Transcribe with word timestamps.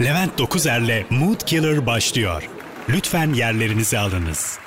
Levent 0.00 0.38
Dokuzer'le 0.38 1.04
Mood 1.10 1.40
Killer 1.46 1.86
başlıyor. 1.86 2.50
Lütfen 2.88 3.34
yerlerinizi 3.34 3.98
alınız. 3.98 4.58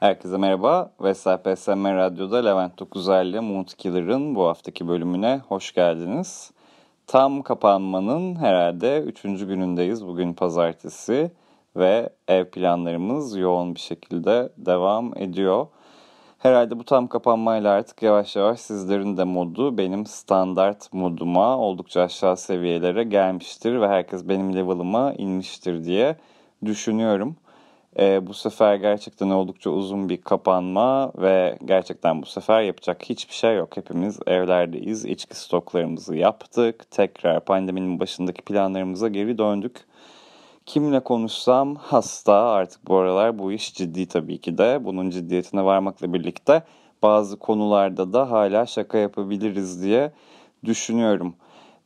Herkese 0.00 0.36
merhaba. 0.36 0.92
Vesel 1.00 1.38
PSM 1.38 1.84
Radyo'da 1.84 2.44
Levent 2.44 2.78
Dokuzer'le 2.78 3.40
Mood 3.40 3.68
Killer'ın 3.78 4.34
bu 4.34 4.46
haftaki 4.46 4.88
bölümüne 4.88 5.40
hoş 5.48 5.72
geldiniz. 5.72 6.50
Tam 7.06 7.42
kapanmanın 7.42 8.36
herhalde 8.36 9.00
üçüncü 9.00 9.46
günündeyiz. 9.46 10.06
Bugün 10.06 10.32
pazartesi 10.32 11.30
ve 11.76 12.10
ev 12.28 12.44
planlarımız 12.44 13.36
yoğun 13.36 13.74
bir 13.74 13.80
şekilde 13.80 14.52
devam 14.56 15.18
ediyor. 15.18 15.66
Herhalde 16.40 16.78
bu 16.78 16.84
tam 16.84 17.08
kapanmayla 17.08 17.72
artık 17.72 18.02
yavaş 18.02 18.36
yavaş 18.36 18.60
sizlerin 18.60 19.16
de 19.16 19.24
modu 19.24 19.78
benim 19.78 20.06
standart 20.06 20.92
moduma 20.92 21.58
oldukça 21.58 22.02
aşağı 22.02 22.36
seviyelere 22.36 23.04
gelmiştir 23.04 23.80
ve 23.80 23.88
herkes 23.88 24.28
benim 24.28 24.56
level'ıma 24.56 25.12
inmiştir 25.12 25.84
diye 25.84 26.16
düşünüyorum. 26.64 27.36
E, 27.98 28.26
bu 28.26 28.34
sefer 28.34 28.74
gerçekten 28.74 29.30
oldukça 29.30 29.70
uzun 29.70 30.08
bir 30.08 30.20
kapanma 30.20 31.12
ve 31.16 31.58
gerçekten 31.64 32.22
bu 32.22 32.26
sefer 32.26 32.62
yapacak 32.62 33.02
hiçbir 33.04 33.34
şey 33.34 33.56
yok. 33.56 33.76
Hepimiz 33.76 34.18
evlerdeyiz, 34.26 35.04
içki 35.04 35.36
stoklarımızı 35.36 36.16
yaptık, 36.16 36.90
tekrar 36.90 37.40
pandeminin 37.40 38.00
başındaki 38.00 38.42
planlarımıza 38.42 39.08
geri 39.08 39.38
döndük. 39.38 39.89
Kimle 40.66 41.00
konuşsam 41.00 41.74
hasta 41.74 42.34
artık 42.34 42.88
bu 42.88 42.96
aralar 42.96 43.38
bu 43.38 43.52
iş 43.52 43.74
ciddi 43.74 44.08
tabii 44.08 44.38
ki 44.38 44.58
de. 44.58 44.84
Bunun 44.84 45.10
ciddiyetine 45.10 45.64
varmakla 45.64 46.12
birlikte 46.12 46.62
bazı 47.02 47.38
konularda 47.38 48.12
da 48.12 48.30
hala 48.30 48.66
şaka 48.66 48.98
yapabiliriz 48.98 49.82
diye 49.82 50.12
düşünüyorum. 50.64 51.34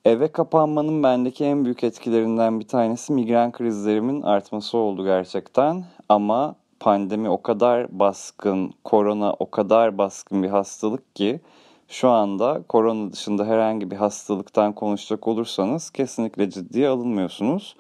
Eve 0.05 0.28
kapanmanın 0.28 1.02
bendeki 1.02 1.45
en 1.45 1.64
büyük 1.64 1.84
etkilerinden 1.84 2.60
bir 2.60 2.69
tanesi 2.69 3.12
migren 3.12 3.53
krizlerimin 3.53 4.22
artması 4.22 4.78
oldu 4.78 5.05
gerçekten. 5.05 5.84
Ama 6.09 6.55
pandemi 6.81 7.28
o 7.28 7.42
kadar 7.42 7.98
baskın, 7.98 8.72
korona 8.84 9.33
o 9.33 9.50
kadar 9.50 9.98
baskın 9.98 10.42
bir 10.42 10.48
hastalık 10.48 11.16
ki 11.16 11.41
şu 11.88 12.09
anda 12.09 12.62
korona 12.69 13.12
dışında 13.12 13.44
herhangi 13.47 13.91
bir 13.91 13.97
hastalıktan 13.97 14.72
konuşacak 14.72 15.28
olursanız 15.28 15.91
kesinlikle 15.91 16.50
ciddiye 16.50 16.88
alınmıyorsunuz. 16.88 17.77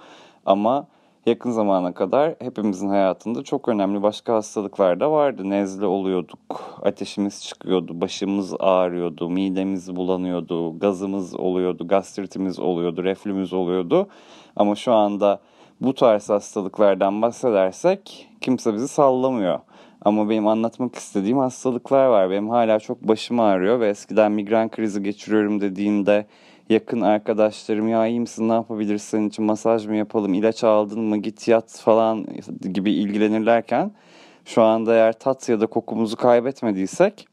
Ama 0.46 0.86
yakın 1.26 1.50
zamana 1.50 1.94
kadar 1.94 2.34
hepimizin 2.40 2.88
hayatında 2.88 3.42
çok 3.42 3.68
önemli 3.68 4.02
başka 4.02 4.34
hastalıklar 4.34 5.00
da 5.00 5.12
vardı. 5.12 5.50
Nezle 5.50 5.86
oluyorduk, 5.86 6.80
ateşimiz 6.82 7.44
çıkıyordu, 7.44 8.00
başımız 8.00 8.54
ağrıyordu, 8.60 9.30
midemiz 9.30 9.96
bulanıyordu, 9.96 10.78
gazımız 10.78 11.34
oluyordu, 11.34 11.88
gastritimiz 11.88 12.60
oluyordu, 12.60 13.04
reflümüz 13.04 13.52
oluyordu. 13.52 14.08
Ama 14.56 14.74
şu 14.74 14.92
anda 14.92 15.40
bu 15.80 15.94
tarz 15.94 16.30
hastalıklardan 16.30 17.22
bahsedersek 17.22 18.28
kimse 18.40 18.74
bizi 18.74 18.88
sallamıyor. 18.88 19.58
Ama 20.04 20.28
benim 20.28 20.46
anlatmak 20.46 20.94
istediğim 20.94 21.38
hastalıklar 21.38 22.06
var. 22.06 22.30
Benim 22.30 22.50
hala 22.50 22.80
çok 22.80 23.08
başım 23.08 23.40
ağrıyor 23.40 23.80
ve 23.80 23.88
eskiden 23.88 24.32
migren 24.32 24.70
krizi 24.70 25.02
geçiriyorum 25.02 25.60
dediğimde 25.60 26.26
yakın 26.68 27.00
arkadaşlarım 27.00 27.88
ya 27.88 28.06
iyi 28.06 28.20
misin? 28.20 28.48
Ne 28.48 28.52
yapabiliriz 28.52 29.02
senin 29.02 29.28
için? 29.28 29.44
Masaj 29.44 29.86
mı 29.86 29.96
yapalım? 29.96 30.34
İlaç 30.34 30.64
aldın 30.64 31.00
mı? 31.00 31.16
Git 31.16 31.48
yat 31.48 31.80
falan 31.80 32.26
gibi 32.60 32.92
ilgilenirlerken 32.92 33.90
şu 34.44 34.62
anda 34.62 34.94
eğer 34.94 35.18
tat 35.18 35.48
ya 35.48 35.60
da 35.60 35.66
kokumuzu 35.66 36.16
kaybetmediysek 36.16 37.28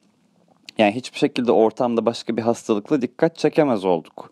yani 0.77 0.91
hiçbir 0.91 1.17
şekilde 1.17 1.51
ortamda 1.51 2.05
başka 2.05 2.37
bir 2.37 2.41
hastalıkla 2.41 3.01
dikkat 3.01 3.37
çekemez 3.37 3.85
olduk. 3.85 4.31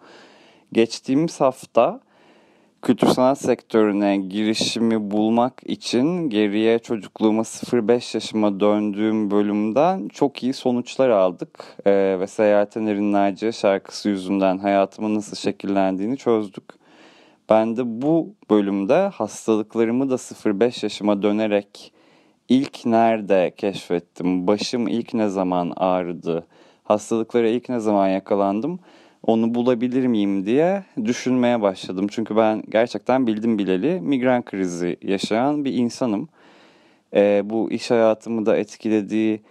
Geçtiğimiz 0.72 1.42
hafta 1.42 2.00
kültür 2.82 3.08
sanat 3.08 3.42
sektörüne 3.42 4.18
girişimi 4.18 5.12
bulmak 5.12 5.54
için 5.66 6.30
geriye 6.30 6.80
çocukluğuma 6.80 7.42
0-5 7.42 8.18
yaşıma 8.18 8.60
döndüğüm 8.60 9.32
bölümden 9.32 10.08
çok 10.08 10.44
iyi 10.44 10.54
sonuçlar 10.54 11.10
aldık. 11.10 11.78
Ee, 11.86 12.18
ve 12.20 12.28
Seyahaten 12.28 12.86
Erinlerce 12.86 13.52
şarkısı 13.52 14.10
yüzünden 14.10 14.58
hayatımın 14.58 15.16
nasıl 15.16 15.36
şekillendiğini 15.36 16.18
çözdük. 16.18 16.64
Ben 17.50 17.78
de 17.78 18.02
bu 18.02 18.34
bölümde 18.50 19.08
hastalıklarımı 19.08 20.10
da 20.10 20.16
0-5 20.16 20.86
yaşıma 20.86 21.22
dönerek 21.24 21.94
ilk 22.50 22.86
nerede 22.86 23.54
keşfettim, 23.58 24.48
başım 24.48 24.88
ilk 24.88 25.14
ne 25.14 25.30
zaman 25.30 25.74
ağrıdı, 25.76 26.48
hastalıklara 26.84 27.48
ilk 27.48 27.70
ne 27.70 27.80
zaman 27.80 28.08
yakalandım 28.08 28.80
onu 29.24 29.56
bulabilir 29.56 30.08
miyim 30.08 30.46
diye 30.46 30.84
düşünmeye 31.06 31.62
başladım. 31.62 32.08
Çünkü 32.12 32.36
ben 32.36 32.64
gerçekten 32.70 33.28
bildim 33.28 33.60
bileli 33.60 34.02
migren 34.02 34.44
krizi 34.44 34.98
yaşayan 35.02 35.66
bir 35.66 35.74
insanım. 35.74 36.30
E, 37.16 37.42
bu 37.46 37.72
iş 37.72 37.92
hayatımı 37.92 38.46
da 38.46 38.58
etkilediği, 38.58 39.42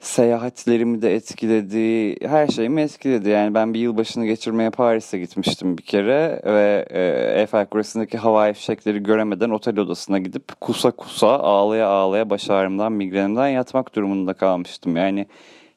seyahatlerimi 0.00 1.02
de 1.02 1.14
etkiledi, 1.14 2.16
her 2.28 2.46
şeyimi 2.46 2.80
etkiledi. 2.80 3.28
Yani 3.28 3.54
ben 3.54 3.74
bir 3.74 3.80
yılbaşını 3.80 4.26
geçirmeye 4.26 4.70
Paris'e 4.70 5.18
gitmiştim 5.18 5.78
bir 5.78 5.82
kere 5.82 6.42
ve 6.44 6.86
e, 6.90 7.40
Eiffel 7.40 7.66
Kulesi'ndeki 7.66 8.18
havai 8.18 8.52
fişekleri 8.52 9.02
göremeden 9.02 9.50
otel 9.50 9.78
odasına 9.78 10.18
gidip 10.18 10.60
kusa 10.60 10.90
kusa 10.90 11.28
ağlaya 11.28 11.86
ağlaya 11.86 12.30
baş 12.30 12.50
ağrımdan, 12.50 12.92
migrenimden 12.92 13.48
yatmak 13.48 13.94
durumunda 13.94 14.32
kalmıştım. 14.32 14.96
Yani 14.96 15.26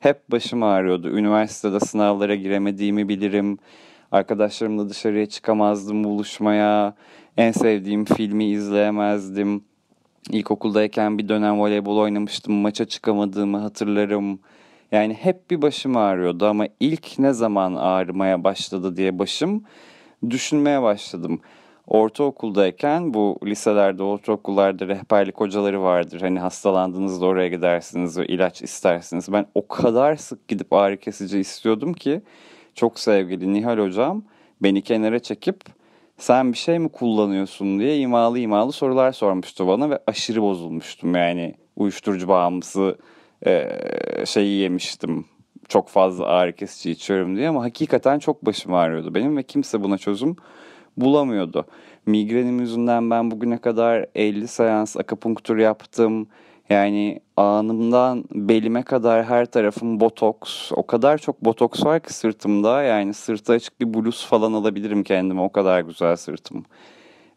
hep 0.03 0.31
başım 0.31 0.63
ağrıyordu. 0.63 1.09
Üniversitede 1.09 1.79
sınavlara 1.79 2.35
giremediğimi 2.35 3.09
bilirim. 3.09 3.57
Arkadaşlarımla 4.11 4.89
dışarıya 4.89 5.25
çıkamazdım 5.25 6.03
buluşmaya. 6.03 6.95
En 7.37 7.51
sevdiğim 7.51 8.05
filmi 8.05 8.45
izleyemezdim. 8.45 9.63
İlkokuldayken 10.31 11.17
bir 11.17 11.29
dönem 11.29 11.59
voleybol 11.59 11.97
oynamıştım. 11.97 12.53
Maça 12.53 12.85
çıkamadığımı 12.85 13.57
hatırlarım. 13.57 14.39
Yani 14.91 15.13
hep 15.13 15.51
bir 15.51 15.61
başım 15.61 15.97
ağrıyordu 15.97 16.45
ama 16.45 16.67
ilk 16.79 17.19
ne 17.19 17.33
zaman 17.33 17.75
ağrımaya 17.75 18.43
başladı 18.43 18.97
diye 18.97 19.19
başım 19.19 19.63
düşünmeye 20.29 20.81
başladım 20.81 21.41
ortaokuldayken 21.87 23.13
bu 23.13 23.39
liselerde, 23.45 24.03
ortaokullarda 24.03 24.87
rehberlik 24.87 25.39
hocaları 25.39 25.81
vardır. 25.81 26.21
Hani 26.21 26.39
hastalandığınızda 26.39 27.25
oraya 27.25 27.47
gidersiniz 27.47 28.17
ve 28.17 28.25
ilaç 28.25 28.61
istersiniz. 28.61 29.31
Ben 29.31 29.45
o 29.55 29.67
kadar 29.67 30.15
sık 30.15 30.47
gidip 30.47 30.73
ağrı 30.73 30.97
kesici 30.97 31.39
istiyordum 31.39 31.93
ki 31.93 32.21
çok 32.75 32.99
sevgili 32.99 33.53
Nihal 33.53 33.77
hocam 33.77 34.23
beni 34.61 34.81
kenara 34.81 35.19
çekip 35.19 35.61
sen 36.17 36.51
bir 36.51 36.57
şey 36.57 36.79
mi 36.79 36.89
kullanıyorsun 36.89 37.79
diye 37.79 37.99
imalı 37.99 38.39
imalı 38.39 38.71
sorular 38.71 39.11
sormuştu 39.11 39.67
bana 39.67 39.89
ve 39.89 39.99
aşırı 40.07 40.41
bozulmuştum. 40.41 41.15
Yani 41.15 41.55
uyuşturucu 41.75 42.27
bağımlısı 42.27 42.97
e, 43.45 43.69
şeyi 44.25 44.61
yemiştim. 44.61 45.25
Çok 45.69 45.89
fazla 45.89 46.25
ağrı 46.25 46.53
kesici 46.53 46.91
içiyorum 46.91 47.35
diye 47.35 47.49
ama 47.49 47.63
hakikaten 47.63 48.19
çok 48.19 48.45
başım 48.45 48.73
ağrıyordu 48.73 49.15
benim 49.15 49.37
ve 49.37 49.43
kimse 49.43 49.83
buna 49.83 49.97
çözüm 49.97 50.35
bulamıyordu. 50.97 51.65
Migrenim 52.05 52.59
yüzünden 52.59 53.09
ben 53.09 53.31
bugüne 53.31 53.57
kadar 53.57 54.05
50 54.15 54.47
seans 54.47 54.97
akupunktur 54.97 55.57
yaptım. 55.57 56.27
Yani 56.69 57.19
anımdan 57.37 58.25
belime 58.31 58.83
kadar 58.83 59.23
her 59.25 59.45
tarafım 59.45 59.99
botoks. 59.99 60.71
O 60.71 60.87
kadar 60.87 61.17
çok 61.17 61.45
botoks 61.45 61.85
var 61.85 61.99
ki 61.99 62.13
sırtımda. 62.13 62.81
Yani 62.83 63.13
sırtı 63.13 63.53
açık 63.53 63.81
bir 63.81 63.93
bluz 63.93 64.25
falan 64.25 64.53
alabilirim 64.53 65.03
kendime. 65.03 65.41
O 65.41 65.51
kadar 65.51 65.81
güzel 65.81 66.15
sırtım. 66.15 66.65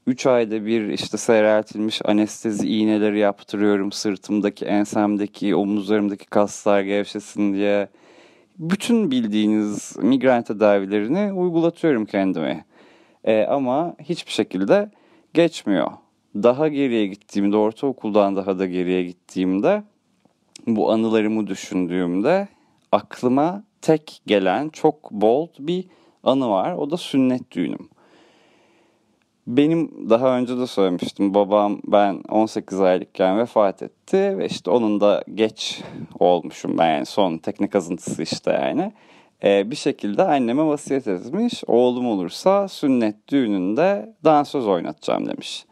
3 0.07 0.27
ayda 0.27 0.67
bir 0.67 0.89
işte 0.89 1.19
seyreltilmiş 1.19 2.01
anestezi 2.05 2.69
iğneleri 2.69 3.19
yaptırıyorum 3.19 3.93
sırtımdaki, 3.93 4.65
ensemdeki, 4.65 5.55
omuzlarımdaki 5.57 6.27
kaslar 6.27 6.81
gevşesin 6.81 7.55
diye. 7.55 7.89
Bütün 8.59 9.11
bildiğiniz 9.11 9.97
migren 9.97 10.43
tedavilerini 10.43 11.33
uygulatıyorum 11.33 12.07
kendime. 12.07 12.65
E, 13.27 13.45
ama 13.45 13.97
hiçbir 14.03 14.33
şekilde 14.33 14.91
geçmiyor. 15.35 15.91
Daha 16.35 16.69
geriye 16.69 17.07
gittiğimde, 17.07 17.57
ortaokuldan 17.57 18.37
daha 18.37 18.59
da 18.59 18.67
geriye 18.67 19.05
gittiğimde 19.05 19.83
bu 20.67 20.93
anılarımı 20.93 21.47
düşündüğümde 21.47 22.49
aklıma 22.93 23.65
tek 23.83 24.23
gelen 24.27 24.69
çok 24.69 25.11
bold 25.11 25.51
bir 25.59 25.85
anı 26.23 26.51
var. 26.51 26.75
O 26.75 26.91
da 26.91 26.97
sünnet 26.97 27.51
düğünüm. 27.51 27.89
Benim 29.47 30.11
daha 30.11 30.39
önce 30.39 30.59
de 30.59 30.67
söylemiştim. 30.67 31.35
Babam 31.35 31.81
ben 31.87 32.23
18 32.29 32.81
aylıkken 32.81 33.39
vefat 33.39 33.83
etti 33.83 34.39
ve 34.39 34.47
işte 34.47 34.71
onun 34.71 35.01
da 35.01 35.25
geç 35.35 35.83
olmuşum 36.19 36.79
ben 36.79 36.95
yani 36.95 37.07
son 37.07 37.39
teknik 37.39 37.77
azıntısı 37.77 38.23
işte 38.23 38.51
yani 38.53 38.93
e, 39.45 39.71
bir 39.71 39.77
şekilde 39.77 40.23
anneme 40.23 40.67
vasiyet 40.67 41.09
etmiş. 41.09 41.65
Oğlum 41.67 42.07
olursa 42.07 42.69
sünnet 42.69 43.29
düğününde 43.29 44.15
dansöz 44.25 44.67
oynatacağım 44.67 45.29
demiş. 45.29 45.67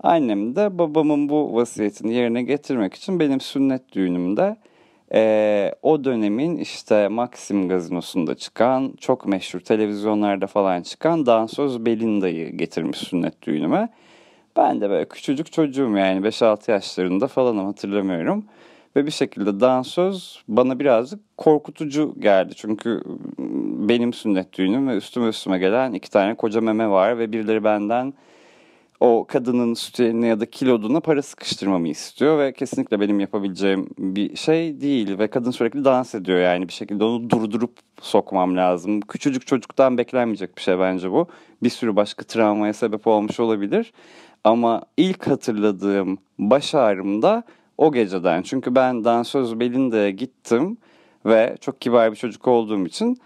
Annem 0.00 0.56
de 0.56 0.78
babamın 0.78 1.28
bu 1.28 1.54
vasiyetini 1.54 2.14
yerine 2.14 2.42
getirmek 2.42 2.94
için 2.94 3.20
benim 3.20 3.40
sünnet 3.40 3.92
düğünümde 3.92 4.56
Ee, 5.12 5.74
o 5.82 6.04
dönemin 6.04 6.56
işte 6.56 7.08
Maxim 7.08 7.68
gazinosunda 7.68 8.34
çıkan, 8.34 8.94
çok 9.00 9.26
meşhur 9.26 9.60
televizyonlarda 9.60 10.46
falan 10.46 10.82
çıkan 10.82 11.26
dansöz 11.26 11.86
Belinda'yı 11.86 12.56
getirmiş 12.56 12.98
sünnet 12.98 13.42
düğünüme. 13.42 13.88
Ben 14.56 14.80
de 14.80 14.90
böyle 14.90 15.08
küçücük 15.08 15.52
çocuğum 15.52 15.96
yani 15.96 16.26
5-6 16.26 16.70
yaşlarında 16.70 17.26
falanım 17.26 17.66
hatırlamıyorum. 17.66 18.44
Ve 18.98 19.06
bir 19.06 19.10
şekilde 19.10 19.60
dansöz 19.60 20.42
bana 20.48 20.78
birazcık 20.78 21.20
korkutucu 21.36 22.14
geldi. 22.18 22.54
Çünkü 22.56 23.02
benim 23.88 24.12
sünnet 24.12 24.58
düğünüm 24.58 24.88
ve 24.88 24.96
üstüme 24.96 25.28
üstüme 25.28 25.58
gelen 25.58 25.92
iki 25.92 26.10
tane 26.10 26.34
koca 26.34 26.60
meme 26.60 26.88
var 26.88 27.18
ve 27.18 27.32
birileri 27.32 27.64
benden 27.64 28.14
o 29.00 29.26
kadının 29.28 29.74
sütyenine 29.74 30.26
ya 30.26 30.40
da 30.40 30.46
kiloduna 30.50 31.00
para 31.00 31.22
sıkıştırmamı 31.22 31.88
istiyor 31.88 32.38
ve 32.38 32.52
kesinlikle 32.52 33.00
benim 33.00 33.20
yapabileceğim 33.20 33.88
bir 33.98 34.36
şey 34.36 34.80
değil 34.80 35.18
ve 35.18 35.28
kadın 35.28 35.50
sürekli 35.50 35.84
dans 35.84 36.14
ediyor 36.14 36.38
yani 36.38 36.68
bir 36.68 36.72
şekilde 36.72 37.04
onu 37.04 37.30
durdurup 37.30 37.72
sokmam 38.00 38.56
lazım. 38.56 39.00
Küçücük 39.00 39.46
çocuktan 39.46 39.98
beklenmeyecek 39.98 40.56
bir 40.56 40.62
şey 40.62 40.78
bence 40.78 41.10
bu. 41.10 41.28
Bir 41.62 41.70
sürü 41.70 41.96
başka 41.96 42.24
travmaya 42.24 42.72
sebep 42.72 43.06
olmuş 43.06 43.40
olabilir. 43.40 43.92
Ama 44.44 44.82
ilk 44.96 45.26
hatırladığım 45.26 46.18
baş 46.38 46.74
ağrım 46.74 47.22
da 47.22 47.44
o 47.78 47.92
geceden. 47.92 48.42
Çünkü 48.42 48.74
ben 48.74 49.04
dansöz 49.04 49.60
Belinda'ya 49.60 50.10
gittim 50.10 50.78
ve 51.26 51.56
çok 51.60 51.80
kibar 51.80 52.10
bir 52.10 52.16
çocuk 52.16 52.48
olduğum 52.48 52.86
için 52.86 53.18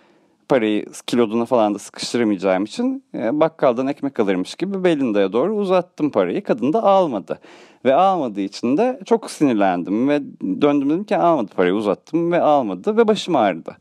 parayı 0.48 0.86
kiloduna 1.06 1.44
falan 1.44 1.74
da 1.74 1.78
sıkıştıramayacağım 1.78 2.64
için 2.64 3.04
e, 3.14 3.40
bakkaldan 3.40 3.86
ekmek 3.86 4.20
alırmış 4.20 4.54
gibi 4.54 4.84
Belinda'ya 4.84 5.32
doğru 5.32 5.54
uzattım 5.56 6.10
parayı. 6.10 6.44
Kadın 6.44 6.72
da 6.72 6.82
almadı. 6.82 7.38
Ve 7.84 7.94
almadığı 7.94 8.40
için 8.40 8.76
de 8.76 9.00
çok 9.04 9.30
sinirlendim 9.30 10.08
ve 10.08 10.22
döndüm 10.62 10.90
dedim 10.90 11.04
ki 11.04 11.16
almadı 11.16 11.50
parayı 11.56 11.74
uzattım 11.74 12.32
ve 12.32 12.40
almadı 12.40 12.96
ve 12.96 13.08
başım 13.08 13.36
ağrıdı. 13.36 13.76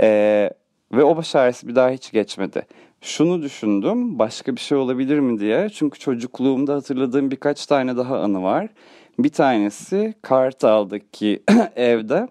Ee, 0.00 0.50
ve 0.92 1.04
o 1.04 1.16
baş 1.16 1.34
ağrısı 1.36 1.68
bir 1.68 1.74
daha 1.74 1.90
hiç 1.90 2.12
geçmedi. 2.12 2.66
Şunu 3.00 3.42
düşündüm 3.42 4.18
başka 4.18 4.56
bir 4.56 4.60
şey 4.60 4.78
olabilir 4.78 5.18
mi 5.18 5.40
diye. 5.40 5.68
Çünkü 5.68 5.98
çocukluğumda 5.98 6.74
hatırladığım 6.74 7.30
birkaç 7.30 7.66
tane 7.66 7.96
daha 7.96 8.18
anı 8.18 8.42
var. 8.42 8.68
Bir 9.18 9.28
tanesi 9.28 10.14
Kartal'daki 10.22 11.42
evde 11.76 12.28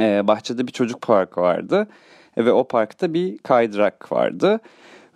e, 0.00 0.28
bahçede 0.28 0.66
bir 0.66 0.72
çocuk 0.72 1.02
parkı 1.02 1.40
vardı. 1.40 1.88
E, 2.36 2.44
ve 2.44 2.52
o 2.52 2.68
parkta 2.68 3.14
bir 3.14 3.38
kaydırak 3.38 4.12
vardı. 4.12 4.60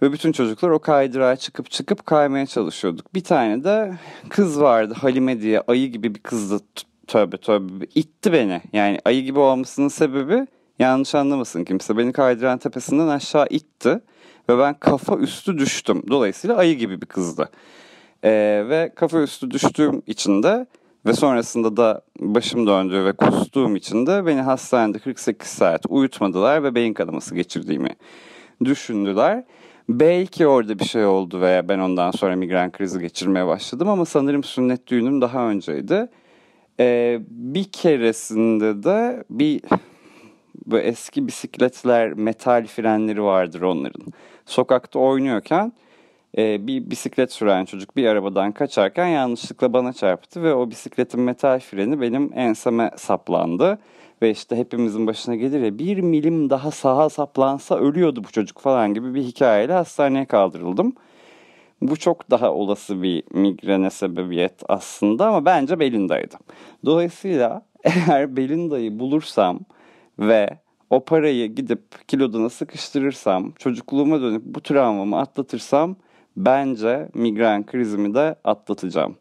Ve 0.02 0.12
bütün 0.12 0.32
çocuklar 0.32 0.70
o 0.70 0.78
kaydırağa 0.78 1.36
çıkıp 1.36 1.70
çıkıp 1.70 2.06
kaymaya 2.06 2.46
çalışıyorduk. 2.46 3.14
Bir 3.14 3.24
tane 3.24 3.64
de 3.64 3.92
kız 4.28 4.60
vardı 4.60 4.94
Halime 5.00 5.40
diye 5.40 5.60
ayı 5.60 5.92
gibi 5.92 6.14
bir 6.14 6.20
kızdı. 6.20 6.60
Tövbe 7.06 7.36
tövbe 7.36 7.84
itti 7.94 8.32
beni. 8.32 8.60
Yani 8.72 8.98
ayı 9.04 9.22
gibi 9.22 9.38
olmasının 9.38 9.88
sebebi 9.88 10.46
yanlış 10.78 11.14
anlamasın 11.14 11.64
kimse. 11.64 11.96
Beni 11.96 12.12
kaydıran 12.12 12.58
tepesinden 12.58 13.08
aşağı 13.08 13.46
itti. 13.50 14.00
Ve 14.48 14.58
ben 14.58 14.74
kafa 14.74 15.16
üstü 15.16 15.58
düştüm. 15.58 16.02
Dolayısıyla 16.10 16.56
ayı 16.56 16.76
gibi 16.76 17.00
bir 17.00 17.06
kızdı. 17.06 17.48
Ee, 18.24 18.64
ve 18.68 18.92
kafa 18.94 19.20
üstü 19.20 19.50
düştüğüm 19.50 20.02
için 20.06 20.42
de 20.42 20.66
ve 21.06 21.12
sonrasında 21.12 21.76
da 21.76 22.02
başım 22.20 22.66
döndü 22.66 23.04
ve 23.04 23.12
kustuğum 23.12 23.76
için 23.76 24.06
de 24.06 24.26
beni 24.26 24.40
hastanede 24.40 24.98
48 24.98 25.48
saat 25.48 25.86
uyutmadılar 25.88 26.62
ve 26.62 26.74
beyin 26.74 26.94
kanaması 26.94 27.34
geçirdiğimi 27.34 27.90
düşündüler. 28.64 29.44
Belki 29.88 30.46
orada 30.46 30.78
bir 30.78 30.84
şey 30.84 31.04
oldu 31.04 31.40
veya 31.40 31.68
ben 31.68 31.78
ondan 31.78 32.10
sonra 32.10 32.36
migren 32.36 32.72
krizi 32.72 33.00
geçirmeye 33.00 33.46
başladım 33.46 33.88
ama 33.88 34.04
sanırım 34.04 34.44
sünnet 34.44 34.86
düğünüm 34.86 35.20
daha 35.20 35.48
önceydi. 35.48 36.08
Ee, 36.80 37.20
bir 37.28 37.64
keresinde 37.64 38.82
de 38.82 39.24
bir 39.30 39.60
böyle 40.66 40.84
eski 40.84 41.26
bisikletler 41.26 42.12
metal 42.12 42.66
frenleri 42.66 43.22
vardır 43.22 43.62
onların. 43.62 44.06
Sokakta 44.46 44.98
oynuyorken 44.98 45.72
e, 46.38 46.66
bir 46.66 46.90
bisiklet 46.90 47.32
süren 47.32 47.64
çocuk 47.64 47.96
bir 47.96 48.06
arabadan 48.06 48.52
kaçarken 48.52 49.06
yanlışlıkla 49.06 49.72
bana 49.72 49.92
çarptı 49.92 50.42
ve 50.42 50.54
o 50.54 50.70
bisikletin 50.70 51.20
metal 51.20 51.60
freni 51.60 52.00
benim 52.00 52.30
enseme 52.34 52.90
saplandı. 52.96 53.78
Ve 54.22 54.30
işte 54.30 54.56
hepimizin 54.56 55.06
başına 55.06 55.34
gelir 55.34 55.60
ya 55.60 55.78
bir 55.78 55.98
milim 55.98 56.50
daha 56.50 56.70
sağa 56.70 57.08
saplansa 57.08 57.76
ölüyordu 57.76 58.24
bu 58.24 58.32
çocuk 58.32 58.58
falan 58.58 58.94
gibi 58.94 59.14
bir 59.14 59.22
hikayeyle 59.22 59.72
hastaneye 59.72 60.24
kaldırıldım. 60.24 60.94
Bu 61.80 61.96
çok 61.96 62.30
daha 62.30 62.52
olası 62.52 63.02
bir 63.02 63.22
migrene 63.30 63.90
sebebiyet 63.90 64.62
aslında 64.68 65.26
ama 65.26 65.44
bence 65.44 65.80
Belinda'ydı. 65.80 66.34
Dolayısıyla 66.84 67.62
eğer 67.84 68.36
Belinda'yı 68.36 68.98
bulursam 68.98 69.60
ve 70.18 70.58
o 70.90 71.04
parayı 71.04 71.54
gidip 71.54 72.08
kiloduna 72.08 72.50
sıkıştırırsam, 72.50 73.52
çocukluğuma 73.58 74.20
dönüp 74.20 74.42
bu 74.44 74.60
travmamı 74.60 75.18
atlatırsam 75.18 75.96
bence 76.36 77.08
migren 77.14 77.66
krizimi 77.66 78.14
de 78.14 78.34
atlatacağım. 78.44 79.16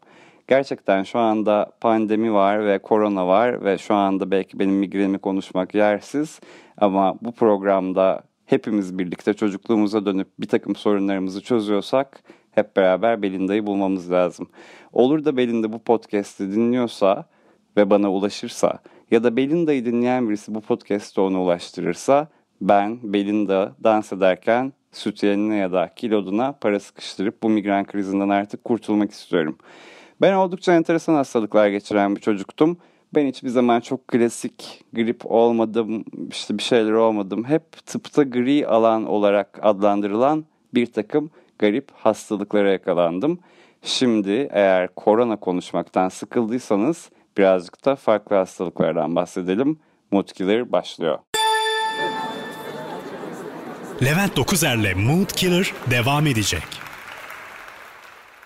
Gerçekten 0.48 1.02
şu 1.02 1.18
anda 1.18 1.72
pandemi 1.80 2.34
var 2.34 2.66
ve 2.66 2.78
korona 2.78 3.26
var 3.26 3.64
ve 3.64 3.78
şu 3.78 3.94
anda 3.94 4.30
belki 4.30 4.58
benim 4.58 4.74
migrenimi 4.74 5.18
konuşmak 5.18 5.74
yersiz 5.74 6.40
ama 6.78 7.14
bu 7.22 7.32
programda 7.32 8.22
hepimiz 8.46 8.98
birlikte 8.98 9.34
çocukluğumuza 9.34 10.06
dönüp 10.06 10.28
bir 10.40 10.48
takım 10.48 10.76
sorunlarımızı 10.76 11.42
çözüyorsak 11.42 12.22
hep 12.50 12.76
beraber 12.76 13.22
Belinda'yı 13.22 13.66
bulmamız 13.66 14.12
lazım. 14.12 14.48
Olur 14.92 15.24
da 15.24 15.36
Belinda 15.36 15.72
bu 15.72 15.78
podcast'i 15.78 16.52
dinliyorsa 16.52 17.24
ve 17.76 17.90
bana 17.90 18.12
ulaşırsa 18.12 18.78
ya 19.10 19.24
da 19.24 19.36
Belinda'yı 19.36 19.84
dinleyen 19.84 20.28
birisi 20.28 20.54
bu 20.54 20.60
podcast'ı 20.60 21.22
ona 21.22 21.42
ulaştırırsa 21.42 22.28
ben 22.60 22.98
Belinda 23.02 23.72
dans 23.84 24.12
ederken 24.12 24.72
sütyenine 24.92 25.56
ya 25.56 25.72
da 25.72 25.90
kiloduna 25.96 26.52
para 26.52 26.80
sıkıştırıp 26.80 27.42
bu 27.42 27.48
migren 27.48 27.84
krizinden 27.84 28.28
artık 28.28 28.64
kurtulmak 28.64 29.10
istiyorum. 29.10 29.58
Ben 30.20 30.32
oldukça 30.32 30.72
enteresan 30.74 31.14
hastalıklar 31.14 31.68
geçiren 31.68 32.16
bir 32.16 32.20
çocuktum. 32.20 32.76
Ben 33.14 33.26
hiçbir 33.26 33.48
zaman 33.48 33.80
çok 33.80 34.08
klasik 34.08 34.84
grip 34.92 35.20
olmadım, 35.24 36.04
işte 36.30 36.58
bir 36.58 36.62
şeyler 36.62 36.92
olmadım. 36.92 37.44
Hep 37.44 37.86
tıpta 37.86 38.22
gri 38.22 38.66
alan 38.66 39.06
olarak 39.06 39.58
adlandırılan 39.62 40.44
bir 40.74 40.86
takım 40.86 41.30
garip 41.58 41.90
hastalıklara 41.94 42.70
yakalandım. 42.70 43.38
Şimdi 43.82 44.48
eğer 44.52 44.94
korona 44.94 45.36
konuşmaktan 45.36 46.08
sıkıldıysanız 46.08 47.10
birazcık 47.38 47.84
da 47.84 47.96
farklı 47.96 48.36
hastalıklardan 48.36 49.16
bahsedelim. 49.16 49.78
Mood 50.10 50.28
başlıyor. 50.72 51.18
Levent 54.04 54.36
Dokuzer'le 54.36 54.94
Mood 54.96 55.26
Killer 55.26 55.72
devam 55.90 56.26
edecek. 56.26 56.62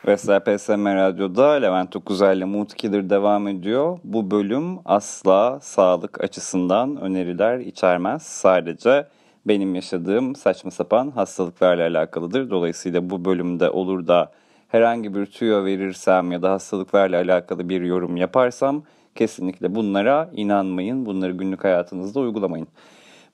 Vestel 0.07 0.41
PSM 0.41 0.87
Radyo'da 0.87 1.51
Levent 1.51 1.93
Dokuzer'le 1.93 2.45
Mood 2.47 2.71
Killer 2.71 3.11
devam 3.11 3.49
ediyor. 3.49 3.99
Bu 4.05 4.31
bölüm 4.31 4.79
asla 4.85 5.59
sağlık 5.63 6.25
açısından 6.25 6.97
öneriler 6.97 7.59
içermez. 7.59 8.23
Sadece 8.23 9.07
benim 9.47 9.75
yaşadığım 9.75 10.37
saçma 10.37 10.71
sapan 10.71 11.11
hastalıklarla 11.11 11.83
alakalıdır. 11.87 12.51
Dolayısıyla 12.51 13.11
bu 13.11 13.25
bölümde 13.25 13.71
olur 13.71 14.07
da 14.07 14.33
herhangi 14.69 15.15
bir 15.15 15.27
tüyo 15.27 15.65
verirsem 15.65 16.33
ya 16.33 16.43
da 16.43 16.51
hastalıklarla 16.51 17.17
alakalı 17.17 17.69
bir 17.69 17.83
yorum 17.83 18.17
yaparsam 18.17 18.83
kesinlikle 19.15 19.75
bunlara 19.75 20.31
inanmayın. 20.33 21.07
Bunları 21.07 21.33
günlük 21.33 21.65
hayatınızda 21.65 22.21
uygulamayın. 22.21 22.69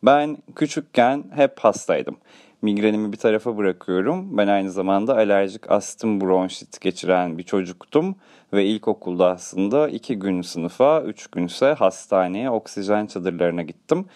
Ben 0.03 0.37
küçükken 0.57 1.25
hep 1.35 1.59
hastaydım. 1.61 2.17
Migrenimi 2.63 3.13
bir 3.13 3.17
tarafa 3.17 3.57
bırakıyorum. 3.57 4.39
Ben 4.39 4.49
aynı 4.49 4.71
zamanda 4.71 5.15
alerjik 5.17 5.71
astım 5.71 6.21
bronşit 6.21 6.81
geçiren 6.81 7.39
bir 7.39 7.43
çocuktum. 7.43 8.17
Ve 8.53 8.65
ilkokulda 8.65 9.31
aslında 9.31 9.89
iki 9.89 10.19
gün 10.19 10.43
sınıfa, 10.43 11.03
üç 11.03 11.27
günse 11.27 11.67
hastaneye, 11.67 12.51
oksijen 12.51 13.07
çadırlarına 13.07 13.63
gittim. 13.63 14.07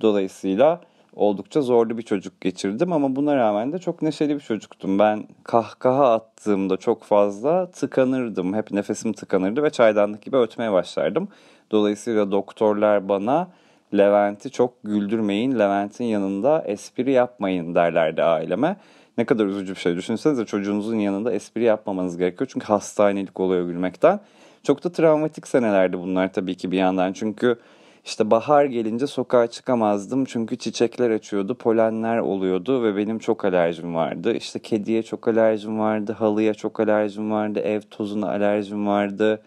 Dolayısıyla 0.00 0.80
oldukça 1.16 1.62
zorlu 1.62 1.98
bir 1.98 2.02
çocuk 2.02 2.40
geçirdim 2.40 2.92
ama 2.92 3.16
buna 3.16 3.36
rağmen 3.36 3.72
de 3.72 3.78
çok 3.78 4.02
neşeli 4.02 4.34
bir 4.34 4.40
çocuktum. 4.40 4.98
Ben 4.98 5.28
kahkaha 5.44 6.12
attığımda 6.12 6.76
çok 6.76 7.04
fazla 7.04 7.70
tıkanırdım. 7.70 8.54
Hep 8.54 8.70
nefesim 8.70 9.12
tıkanırdı 9.12 9.62
ve 9.62 9.70
çaydanlık 9.70 10.22
gibi 10.22 10.36
ötmeye 10.36 10.72
başlardım. 10.72 11.28
Dolayısıyla 11.70 12.30
doktorlar 12.30 13.08
bana 13.08 13.48
Levent'i 13.98 14.50
çok 14.50 14.82
güldürmeyin, 14.84 15.58
Levent'in 15.58 16.04
yanında 16.04 16.62
espri 16.66 17.12
yapmayın 17.12 17.74
derlerdi 17.74 18.22
aileme. 18.22 18.76
Ne 19.18 19.24
kadar 19.24 19.46
üzücü 19.46 19.74
bir 19.74 19.80
şey. 19.80 19.96
Düşünsenize 19.96 20.44
çocuğunuzun 20.44 20.96
yanında 20.96 21.32
espri 21.32 21.64
yapmamanız 21.64 22.16
gerekiyor. 22.16 22.50
Çünkü 22.52 22.66
hastanelik 22.66 23.40
oluyor 23.40 23.66
gülmekten. 23.66 24.20
Çok 24.62 24.84
da 24.84 24.92
travmatik 24.92 25.48
senelerdi 25.48 25.98
bunlar 25.98 26.32
tabii 26.32 26.54
ki 26.54 26.70
bir 26.70 26.78
yandan. 26.78 27.12
Çünkü 27.12 27.56
işte 28.04 28.30
bahar 28.30 28.64
gelince 28.64 29.06
sokağa 29.06 29.46
çıkamazdım 29.46 30.24
çünkü 30.24 30.56
çiçekler 30.56 31.10
açıyordu, 31.10 31.54
polenler 31.54 32.18
oluyordu 32.18 32.82
ve 32.82 32.96
benim 32.96 33.18
çok 33.18 33.44
alerjim 33.44 33.94
vardı. 33.94 34.34
İşte 34.34 34.58
kediye 34.58 35.02
çok 35.02 35.28
alerjim 35.28 35.78
vardı, 35.78 36.12
halıya 36.12 36.54
çok 36.54 36.80
alerjim 36.80 37.30
vardı, 37.30 37.60
ev 37.60 37.80
tozuna 37.80 38.28
alerjim 38.28 38.86
vardı 38.86 39.42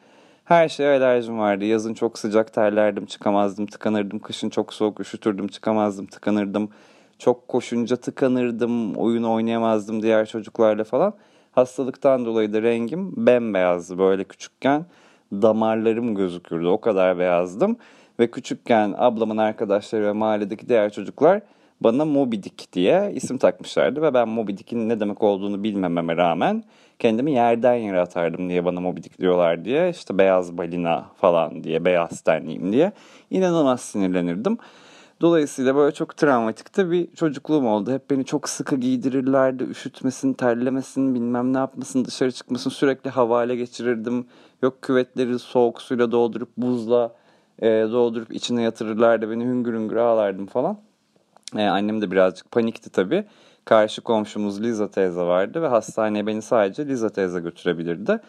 Her 0.49 0.69
şeye 0.69 0.89
alerjim 0.97 1.39
vardı. 1.39 1.65
Yazın 1.65 1.93
çok 1.93 2.19
sıcak 2.19 2.53
terlerdim, 2.53 3.05
çıkamazdım, 3.05 3.65
tıkanırdım. 3.65 4.19
Kışın 4.19 4.49
çok 4.49 4.73
soğuk 4.73 4.99
üşütürdüm, 4.99 5.47
çıkamazdım, 5.47 6.05
tıkanırdım. 6.05 6.69
Çok 7.19 7.47
koşunca 7.47 7.95
tıkanırdım, 7.95 8.95
oyun 8.95 9.23
oynayamazdım 9.23 10.01
diğer 10.01 10.25
çocuklarla 10.25 10.83
falan. 10.83 11.13
Hastalıktan 11.51 12.25
dolayı 12.25 12.53
da 12.53 12.61
rengim 12.61 13.13
bembeyazdı 13.25 13.97
böyle 13.97 14.23
küçükken. 14.23 14.85
Damarlarım 15.31 16.15
gözükürdü, 16.15 16.67
o 16.67 16.81
kadar 16.81 17.19
beyazdım. 17.19 17.77
Ve 18.19 18.31
küçükken 18.31 18.95
ablamın 18.97 19.37
arkadaşları 19.37 20.05
ve 20.05 20.11
mahalledeki 20.11 20.69
diğer 20.69 20.91
çocuklar 20.91 21.41
bana 21.81 22.05
Moby 22.05 22.35
Dick 22.35 22.73
diye 22.73 23.11
isim 23.15 23.37
takmışlardı. 23.37 24.01
Ve 24.01 24.13
ben 24.13 24.29
Moby 24.29 24.51
Dick'in 24.51 24.89
ne 24.89 24.99
demek 24.99 25.23
olduğunu 25.23 25.63
bilmememe 25.63 26.17
rağmen 26.17 26.63
kendimi 26.99 27.31
yerden 27.31 27.73
yere 27.75 27.99
atardım 27.99 28.49
diye 28.49 28.65
bana 28.65 28.79
Moby 28.79 29.01
Dick 29.01 29.19
diyorlar 29.19 29.65
diye. 29.65 29.89
işte 29.89 30.17
beyaz 30.17 30.57
balina 30.57 31.05
falan 31.17 31.63
diye, 31.63 31.85
beyaz 31.85 32.21
tenliyim 32.21 32.73
diye. 32.73 32.91
inanılmaz 33.29 33.81
sinirlenirdim. 33.81 34.57
Dolayısıyla 35.21 35.75
böyle 35.75 35.93
çok 35.93 36.17
travmatikte 36.17 36.91
bir 36.91 37.15
çocukluğum 37.15 37.67
oldu. 37.67 37.91
Hep 37.91 38.09
beni 38.09 38.25
çok 38.25 38.49
sıkı 38.49 38.75
giydirirlerdi. 38.75 39.63
Üşütmesin, 39.63 40.33
terlemesin, 40.33 41.15
bilmem 41.15 41.53
ne 41.53 41.57
yapmasın, 41.57 42.05
dışarı 42.05 42.31
çıkmasın. 42.31 42.69
Sürekli 42.69 43.09
havale 43.09 43.55
geçirirdim. 43.55 44.25
Yok 44.63 44.81
küvetleri 44.81 45.39
soğuk 45.39 45.81
suyla 45.81 46.11
doldurup 46.11 46.49
buzla 46.57 47.15
e, 47.61 47.67
doldurup 47.67 48.33
içine 48.33 48.61
yatırırlardı. 48.61 49.31
Beni 49.31 49.43
hüngür 49.43 49.73
hüngür 49.73 49.95
ağlardım 49.95 50.45
falan. 50.45 50.77
E, 51.57 51.63
annem 51.63 52.01
de 52.01 52.11
birazcık 52.11 52.51
panikti 52.51 52.89
tabii. 52.89 53.25
Karşı 53.69 54.01
komşumuz 54.01 54.63
Liza 54.63 54.91
teyze 54.91 55.21
vardı 55.21 55.61
ve 55.61 55.67
hastaneye 55.67 56.27
beni 56.27 56.41
sadece 56.41 56.87
Liza 56.87 57.09
teyze 57.09 57.39
götürebilirdi. 57.39 58.19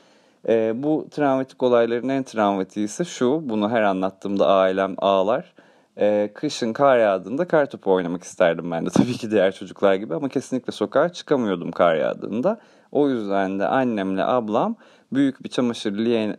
E, 0.49 0.73
bu 0.82 1.06
travmatik 1.11 1.62
olayların 1.62 2.09
en 2.09 2.23
travmatiği 2.23 2.87
ise 2.87 3.04
şu. 3.04 3.40
Bunu 3.49 3.70
her 3.70 3.82
anlattığımda 3.82 4.47
ailem 4.47 4.94
ağlar. 4.99 5.52
E, 5.97 6.30
kışın 6.35 6.73
kar 6.73 6.99
yağdığında 6.99 7.49
kar 7.49 7.70
topu 7.70 7.92
oynamak 7.92 8.23
isterdim 8.23 8.70
ben 8.70 8.87
de 8.87 8.90
tabii 8.94 9.12
ki 9.12 9.30
diğer 9.30 9.52
çocuklar 9.54 9.94
gibi 9.94 10.14
ama 10.14 10.28
kesinlikle 10.28 10.73
sokağa 10.73 11.09
çıkamıyordum 11.09 11.70
kar 11.70 11.94
yağdığında. 11.94 12.61
O 12.92 13.09
yüzden 13.09 13.59
de 13.59 13.66
annemle 13.66 14.25
ablam 14.25 14.76
büyük 15.12 15.44
bir 15.44 15.49
çamaşır 15.49 15.92